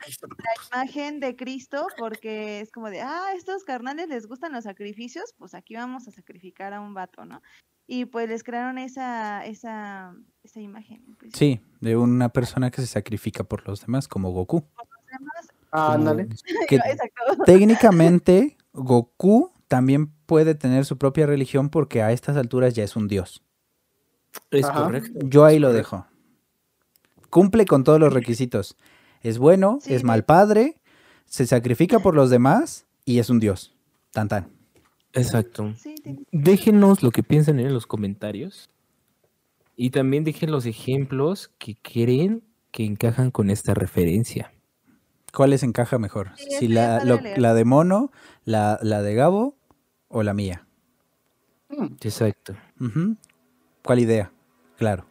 [0.72, 5.32] la imagen de Cristo porque es como de, ah, estos carnales les gustan los sacrificios,
[5.38, 7.41] pues aquí vamos a sacrificar a un vato, ¿no?
[7.86, 10.12] Y pues les crearon esa, esa,
[10.43, 11.16] esa imagen.
[11.20, 14.64] pues, sí, de una persona que se sacrifica por los demás, como Goku.
[15.70, 16.26] Ah, ándale.
[16.68, 17.45] Que Exacto.
[17.47, 23.07] técnicamente Goku también puede tener su propia religión porque a estas alturas ya es un
[23.07, 23.45] dios.
[24.50, 24.84] Es Ajá.
[24.84, 25.18] correcto.
[25.24, 26.06] Yo ahí lo dejo.
[27.30, 28.76] Cumple con todos los requisitos.
[29.22, 30.80] Es bueno, Sí, es mal padre,
[31.26, 33.74] se sacrifica por los demás y es un dios.
[34.12, 34.48] Tan tan.
[35.12, 35.74] Exacto.
[36.32, 38.68] Déjenos lo que piensan en los comentarios.
[39.76, 44.52] Y también dejen los ejemplos que creen que encajan con esta referencia.
[45.32, 46.32] ¿Cuál les encaja mejor?
[46.36, 48.10] Sí, si la, lo- la de Mono,
[48.44, 49.56] la, la de Gabo
[50.08, 50.66] o la mía.
[51.68, 52.56] Mm, Exacto.
[53.84, 54.32] ¿Cuál idea?
[54.76, 55.06] Claro.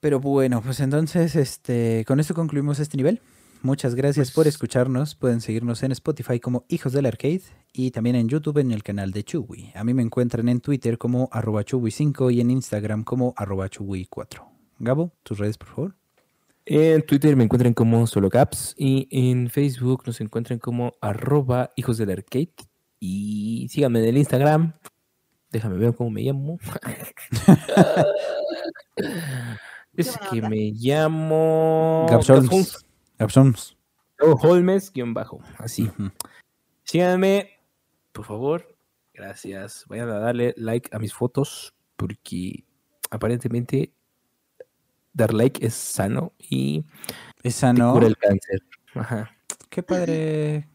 [0.00, 3.20] Pero bueno, pues entonces, este, con esto concluimos este nivel.
[3.62, 5.14] Muchas gracias por Pues- escucharnos.
[5.14, 7.42] Pueden seguirnos en Spotify como Hijos del Arcade
[7.72, 9.70] y también en YouTube en el canal de Chuwi.
[9.76, 14.42] A mí me encuentran en Twitter como arroba Chuwi5 y en Instagram como arroba Chuwi4.
[14.80, 15.94] Gabo, tus redes, por favor.
[16.66, 22.10] En Twitter me encuentran como Solocaps y en Facebook nos encuentran como arroba hijos del
[22.10, 22.52] arcade.
[22.98, 24.74] Y síganme en el Instagram.
[25.52, 26.58] Déjame ver cómo me llamo.
[29.96, 32.86] es que me llamo Gabsholms.
[33.18, 33.76] Gabsholms.
[34.20, 35.40] Oh, Holmes guion bajo.
[35.58, 35.90] Así.
[36.84, 37.50] Síganme,
[38.12, 38.74] por favor.
[39.12, 39.84] Gracias.
[39.88, 42.64] Vayan a darle like a mis fotos porque
[43.10, 43.92] aparentemente
[45.12, 46.86] dar like es sano y
[47.42, 47.92] Esa te no.
[47.92, 48.62] cura el cáncer.
[48.94, 49.30] Ajá.
[49.68, 50.66] Qué padre.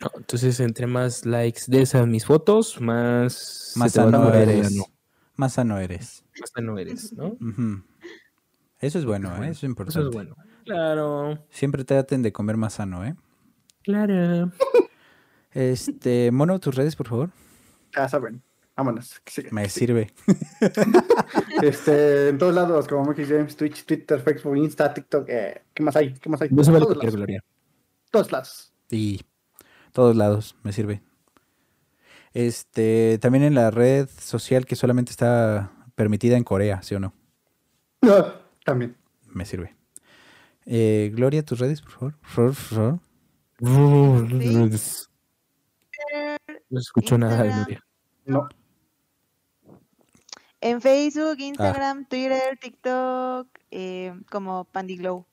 [0.00, 4.78] No, entonces, entre más likes des a mis fotos, más, Más sano eres.
[5.34, 6.24] Más sano eres.
[6.40, 7.36] Más sano eres, ¿no?
[8.80, 9.48] Eso es bueno, ¿eh?
[9.50, 9.98] Eso es importante.
[9.98, 10.36] Eso es bueno.
[10.64, 13.16] Claro, Siempre traten de comer más sano, ¿eh?
[13.82, 14.52] claro.
[15.52, 17.30] Este, Mono, tus redes, por favor.
[17.96, 18.42] Ya saben.
[18.76, 19.20] Vámonos.
[19.50, 20.12] Me sirve.
[21.62, 25.28] Este, en todos lados, como Monkey James, Twitch, Twitter, Facebook, Insta, TikTok.
[25.28, 26.14] eh, ¿Qué más hay?
[26.14, 26.48] ¿Qué más hay?
[26.50, 27.42] No se vale todos, lados, Gloria.
[28.10, 28.72] todos lados.
[28.90, 29.20] Y
[29.92, 31.02] todos lados, me sirve.
[32.34, 37.12] Este, también en la red social que solamente está permitida en Corea, ¿sí o no?
[38.02, 38.14] No,
[38.64, 38.96] también.
[39.26, 39.74] Me sirve.
[40.66, 42.14] Eh, Gloria, tus redes, por favor.
[42.34, 43.00] Por.
[46.70, 47.64] No escucho nada de Instagram.
[47.64, 47.84] Gloria.
[48.26, 48.48] No.
[50.60, 51.42] En Facebook, Ah.
[51.44, 55.24] Instagram, Twitter, TikTok, eh, como Pandiglow.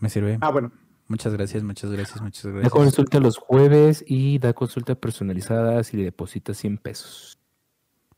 [0.00, 0.38] Me sirve.
[0.40, 0.72] Ah, bueno.
[1.14, 2.72] Muchas gracias, muchas gracias, muchas Da gracias.
[2.72, 7.38] consulta los jueves y da consulta personalizada si le depositas 100 pesos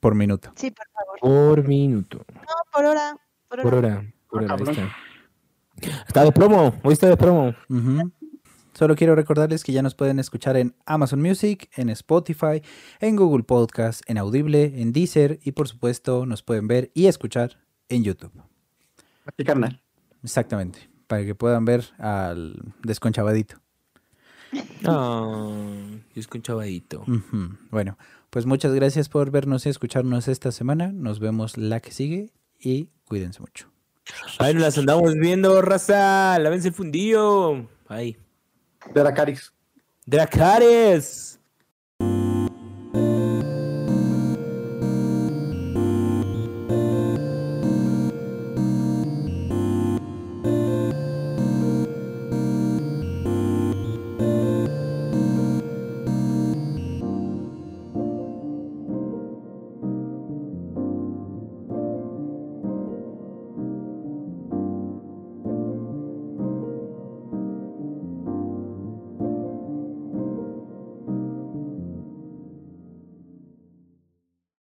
[0.01, 0.51] Por minuto.
[0.57, 1.21] Sí, por favor.
[1.21, 2.25] por minuto.
[2.35, 2.43] No,
[2.73, 3.17] por hora.
[3.49, 3.63] Por hora.
[3.71, 4.13] Por hora.
[4.29, 4.75] Por hora, ahí cabrón.
[5.81, 6.07] está.
[6.09, 6.81] Está de promo.
[6.83, 7.55] Hoy está de promo.
[8.73, 12.63] Solo quiero recordarles que ya nos pueden escuchar en Amazon Music, en Spotify,
[13.01, 17.59] en Google Podcast, en Audible, en Deezer y por supuesto nos pueden ver y escuchar
[17.89, 18.33] en YouTube.
[19.27, 19.83] Aquí, carnal.
[20.23, 23.57] Exactamente, para que puedan ver al desconchavadito.
[24.85, 25.51] Ah,
[26.15, 27.01] es con chavadito.
[27.03, 27.57] Ujú.
[27.71, 27.99] Bueno,
[28.31, 30.93] pues muchas gracias por vernos y escucharnos esta semana.
[30.93, 33.71] Nos vemos la que sigue y cuídense mucho.
[34.39, 36.39] Ahí nos las andamos viendo, raza.
[36.39, 37.69] Lávense el fundillo.
[37.89, 38.17] Ahí.
[38.95, 39.53] De la Caris.
[40.05, 41.41] Dracares.